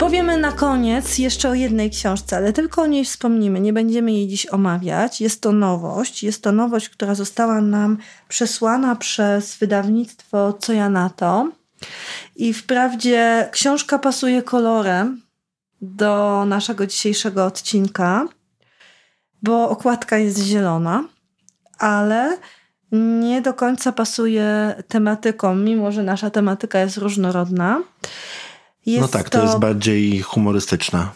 Powiemy 0.00 0.36
na 0.36 0.52
koniec 0.52 1.18
jeszcze 1.18 1.48
o 1.48 1.54
jednej 1.54 1.90
książce, 1.90 2.36
ale 2.36 2.52
tylko 2.52 2.82
o 2.82 2.86
niej 2.86 3.04
wspomnimy. 3.04 3.60
Nie 3.60 3.72
będziemy 3.72 4.12
jej 4.12 4.28
dziś 4.28 4.46
omawiać. 4.46 5.20
Jest 5.20 5.40
to 5.40 5.52
nowość. 5.52 6.22
Jest 6.22 6.42
to 6.42 6.52
nowość, 6.52 6.88
która 6.88 7.14
została 7.14 7.60
nam 7.60 7.98
przesłana 8.28 8.96
przez 8.96 9.56
wydawnictwo 9.56 10.52
Co 10.52 10.72
ja 10.72 10.88
na 10.88 11.10
to. 11.10 11.48
I 12.36 12.52
wprawdzie 12.52 13.48
książka 13.52 13.98
pasuje 13.98 14.42
kolorem 14.42 15.22
do 15.80 16.44
naszego 16.46 16.86
dzisiejszego 16.86 17.44
odcinka, 17.44 18.28
bo 19.42 19.68
okładka 19.68 20.18
jest 20.18 20.38
zielona, 20.38 21.04
ale 21.78 22.38
nie 22.92 23.42
do 23.42 23.54
końca 23.54 23.92
pasuje 23.92 24.74
tematyką, 24.88 25.54
mimo 25.54 25.92
że 25.92 26.02
nasza 26.02 26.30
tematyka 26.30 26.78
jest 26.78 26.96
różnorodna. 26.96 27.82
Jest 28.86 29.00
no 29.00 29.08
tak, 29.08 29.30
to, 29.30 29.38
to 29.38 29.44
jest 29.44 29.58
bardziej 29.58 30.20
humorystyczna. 30.20 31.12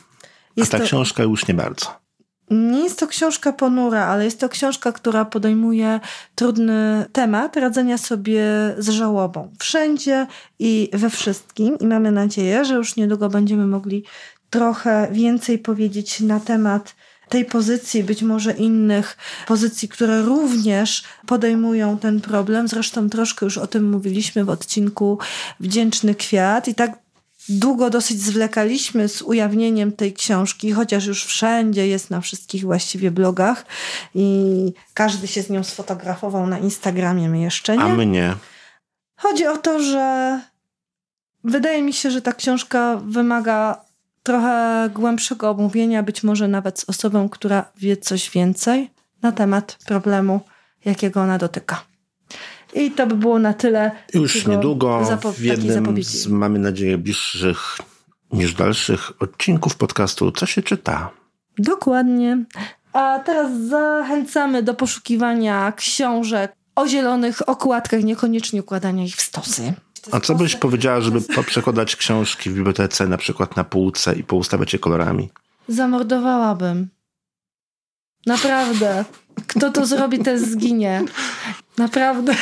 A 0.62 0.66
ta 0.66 0.78
to, 0.78 0.84
książka 0.84 1.22
już 1.22 1.48
nie 1.48 1.54
bardzo. 1.54 2.04
Nie 2.50 2.82
jest 2.82 2.98
to 2.98 3.06
książka 3.06 3.52
ponura, 3.52 4.06
ale 4.06 4.24
jest 4.24 4.40
to 4.40 4.48
książka, 4.48 4.92
która 4.92 5.24
podejmuje 5.24 6.00
trudny 6.34 7.06
temat 7.12 7.56
radzenia 7.56 7.98
sobie 7.98 8.44
z 8.78 8.88
żałobą. 8.88 9.52
Wszędzie 9.58 10.26
i 10.58 10.90
we 10.92 11.10
wszystkim. 11.10 11.78
I 11.78 11.86
mamy 11.86 12.12
nadzieję, 12.12 12.64
że 12.64 12.74
już 12.74 12.96
niedługo 12.96 13.28
będziemy 13.28 13.66
mogli 13.66 14.04
trochę 14.50 15.08
więcej 15.12 15.58
powiedzieć 15.58 16.20
na 16.20 16.40
temat 16.40 16.94
tej 17.28 17.44
pozycji, 17.44 18.04
być 18.04 18.22
może 18.22 18.52
innych 18.52 19.16
pozycji, 19.46 19.88
które 19.88 20.22
również 20.22 21.04
podejmują 21.26 21.98
ten 21.98 22.20
problem. 22.20 22.68
Zresztą 22.68 23.10
troszkę 23.10 23.46
już 23.46 23.58
o 23.58 23.66
tym 23.66 23.90
mówiliśmy 23.90 24.44
w 24.44 24.50
odcinku 24.50 25.18
Wdzięczny 25.60 26.14
Kwiat. 26.14 26.68
I 26.68 26.74
tak 26.74 27.03
długo 27.48 27.90
dosyć 27.90 28.20
zwlekaliśmy 28.20 29.08
z 29.08 29.22
ujawnieniem 29.22 29.92
tej 29.92 30.12
książki, 30.12 30.72
chociaż 30.72 31.06
już 31.06 31.24
wszędzie 31.24 31.86
jest 31.86 32.10
na 32.10 32.20
wszystkich 32.20 32.62
właściwie 32.62 33.10
blogach 33.10 33.66
i 34.14 34.72
każdy 34.94 35.26
się 35.26 35.42
z 35.42 35.50
nią 35.50 35.64
sfotografował 35.64 36.46
na 36.46 36.58
Instagramie, 36.58 37.28
my 37.28 37.40
jeszcze 37.40 37.76
nie. 37.76 37.82
A 37.82 37.88
my 37.88 38.06
nie. 38.06 38.34
Chodzi 39.16 39.46
o 39.46 39.56
to, 39.56 39.80
że 39.80 40.40
wydaje 41.44 41.82
mi 41.82 41.92
się, 41.92 42.10
że 42.10 42.22
ta 42.22 42.32
książka 42.32 42.96
wymaga 42.96 43.84
trochę 44.22 44.90
głębszego 44.94 45.50
omówienia, 45.50 46.02
być 46.02 46.22
może 46.22 46.48
nawet 46.48 46.80
z 46.80 46.88
osobą, 46.88 47.28
która 47.28 47.64
wie 47.76 47.96
coś 47.96 48.30
więcej 48.30 48.90
na 49.22 49.32
temat 49.32 49.78
problemu, 49.86 50.40
jakiego 50.84 51.20
ona 51.20 51.38
dotyka. 51.38 51.93
I 52.74 52.90
to 52.90 53.06
by 53.06 53.14
było 53.14 53.38
na 53.38 53.54
tyle. 53.54 53.90
Już 54.14 54.46
niedługo 54.46 55.18
w 55.36 55.40
jednym 55.40 56.02
z, 56.02 56.26
mamy 56.26 56.58
nadzieję, 56.58 56.98
bliższych 56.98 57.78
niż 58.32 58.54
dalszych 58.54 59.22
odcinków 59.22 59.76
podcastu 59.76 60.32
Co 60.32 60.46
się 60.46 60.62
czyta. 60.62 61.10
Dokładnie. 61.58 62.44
A 62.92 63.18
teraz 63.18 63.60
zachęcamy 63.60 64.62
do 64.62 64.74
poszukiwania 64.74 65.72
książek 65.72 66.52
o 66.76 66.88
zielonych 66.88 67.48
okładkach, 67.48 68.04
niekoniecznie 68.04 68.60
układania 68.60 69.04
ich 69.04 69.16
w 69.16 69.22
stosy. 69.22 69.74
A 70.12 70.20
co 70.20 70.34
byś 70.34 70.56
powiedziała, 70.56 71.00
żeby 71.00 71.20
poprzekładać 71.20 71.96
książki 71.96 72.50
w 72.50 72.54
bibliotece 72.54 73.06
na 73.06 73.16
przykład 73.16 73.56
na 73.56 73.64
półce 73.64 74.14
i 74.14 74.24
poustawiać 74.24 74.72
je 74.72 74.78
kolorami? 74.78 75.30
Zamordowałabym. 75.68 76.88
Naprawdę. 78.26 79.04
Kto 79.46 79.70
to 79.70 79.86
zrobi, 79.86 80.18
ten 80.18 80.38
zginie. 80.38 81.04
Naprawdę. 81.78 82.34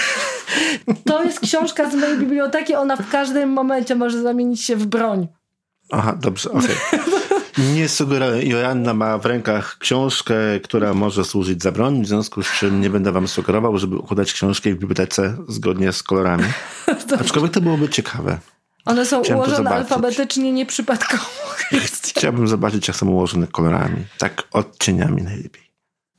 To 1.05 1.25
jest 1.25 1.41
książka 1.41 1.91
z 1.91 1.95
mojej 1.95 2.19
biblioteki. 2.19 2.75
Ona 2.75 2.97
w 2.97 3.11
każdym 3.11 3.53
momencie 3.53 3.95
może 3.95 4.23
zamienić 4.23 4.62
się 4.62 4.77
w 4.77 4.87
broń. 4.87 5.29
Aha, 5.91 6.17
dobrze, 6.21 6.51
okej. 6.51 6.77
Okay. 6.93 7.03
Nie 7.75 7.88
sugeruję. 7.88 8.49
Joanna 8.49 8.95
ma 8.95 9.19
w 9.19 9.27
rękach 9.27 9.79
książkę, 9.79 10.35
która 10.65 10.95
może 10.95 11.25
służyć 11.25 11.62
za 11.62 11.73
broń, 11.73 12.03
w 12.03 12.09
związku 12.09 12.43
z 12.43 12.53
czym 12.53 12.81
nie 12.81 12.91
będę 12.91 13.12
wam 13.12 13.29
sugerował, 13.29 13.79
żeby 13.79 13.97
układać 13.97 14.33
książkę 14.33 14.71
w 14.71 14.79
bibliotece 14.79 15.37
zgodnie 15.49 15.93
z 15.93 16.03
kolorami. 16.03 16.45
Aczkolwiek 17.21 17.53
to 17.53 17.61
byłoby 17.61 17.88
ciekawe. 17.88 18.38
One 18.85 19.07
są 19.07 19.23
Chciałem 19.23 19.43
ułożone 19.43 19.71
alfabetycznie, 19.71 20.53
nieprzypadkowo. 20.53 21.25
Chciałbym 22.17 22.49
zobaczyć, 22.49 22.88
jak 22.88 22.97
są 22.97 23.09
ułożone 23.09 23.47
kolorami. 23.47 24.05
Tak 24.19 24.43
odcieniami 24.53 25.23
najlepiej 25.23 25.62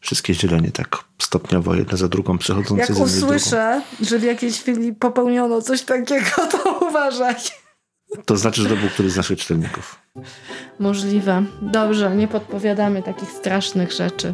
wszystkie 0.03 0.33
zielenie 0.33 0.71
tak 0.71 0.97
stopniowo, 1.21 1.75
jedna 1.75 1.97
za 1.97 2.07
drugą 2.07 2.37
przechodzące 2.37 2.93
Jak 2.93 3.01
usłyszę, 3.01 3.81
że 4.01 4.19
w 4.19 4.23
jakiejś 4.23 4.59
chwili 4.59 4.93
popełniono 4.93 5.61
coś 5.61 5.81
takiego, 5.81 6.29
to 6.51 6.79
uważaj. 6.89 7.35
To 8.25 8.37
znaczy, 8.37 8.61
że 8.61 8.69
to 8.69 8.75
był 8.75 8.89
któryś 8.89 9.11
z 9.11 9.17
naszych 9.17 9.39
czytelników. 9.39 9.99
Możliwe. 10.79 11.43
Dobrze, 11.61 12.15
nie 12.15 12.27
podpowiadamy 12.27 13.03
takich 13.03 13.31
strasznych 13.31 13.91
rzeczy. 13.91 14.33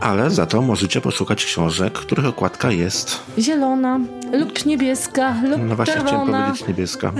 Ale 0.00 0.30
za 0.30 0.46
to 0.46 0.62
możecie 0.62 1.00
poszukać 1.00 1.44
książek, 1.44 1.92
których 1.92 2.26
okładka 2.26 2.70
jest 2.70 3.20
zielona 3.38 4.00
lub 4.32 4.66
niebieska 4.66 5.36
lub 5.50 5.60
No 5.64 5.76
właśnie 5.76 5.94
czerwona. 5.94 6.22
chciałem 6.22 6.42
powiedzieć 6.44 6.68
niebieska. 6.68 7.12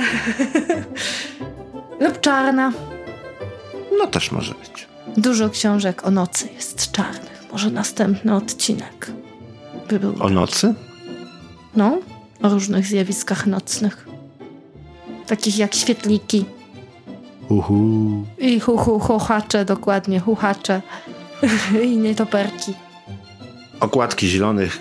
lub 2.07 2.21
czarna. 2.21 2.73
No 3.99 4.07
też 4.07 4.33
może 4.33 4.55
być. 4.55 4.89
Dużo 5.17 5.51
książek 5.51 6.07
o 6.07 6.11
nocy 6.11 6.49
jest 6.57 6.93
czarnych. 6.93 7.34
Może 7.55 7.71
następny 7.71 8.35
odcinek 8.35 9.11
by 9.89 10.01
był. 10.01 10.15
O 10.21 10.29
nocy? 10.29 10.75
No, 11.77 11.99
o 12.43 12.49
różnych 12.49 12.87
zjawiskach 12.87 13.47
nocnych. 13.47 14.09
Takich 15.27 15.59
jak 15.59 15.75
świetliki. 15.75 16.45
Uhu. 17.49 18.25
I 18.39 18.61
hu, 18.61 18.77
hu, 18.77 18.99
huchacze, 18.99 19.65
dokładnie, 19.65 20.21
huchacze. 20.21 20.83
I 21.85 21.97
nietoperki. 21.97 22.75
Okładki 23.81 24.29
zielonych, 24.29 24.81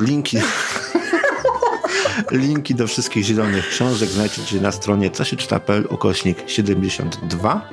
linki. 0.00 0.38
linki 2.32 2.74
do 2.74 2.86
wszystkich 2.86 3.24
zielonych 3.24 3.68
książek 3.68 4.08
znajdziecie 4.08 4.60
na 4.60 4.72
stronie 4.72 5.10
co 5.10 5.24
się 5.24 5.36
czyta.pl 5.36 5.86
ukośnik 5.90 6.38
72, 6.46 7.68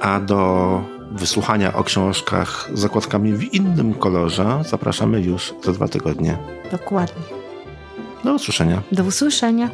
a 0.00 0.20
do 0.20 0.97
wysłuchania 1.10 1.74
o 1.74 1.84
książkach 1.84 2.70
z 2.74 2.78
zakładkami 2.78 3.32
w 3.32 3.54
innym 3.54 3.94
kolorze 3.94 4.62
zapraszamy 4.68 5.20
już 5.20 5.54
za 5.64 5.72
dwa 5.72 5.88
tygodnie. 5.88 6.38
Dokładnie. 6.70 7.22
Do 8.24 8.34
usłyszenia. 8.34 8.82
Do 8.92 9.04
usłyszenia. 9.04 9.70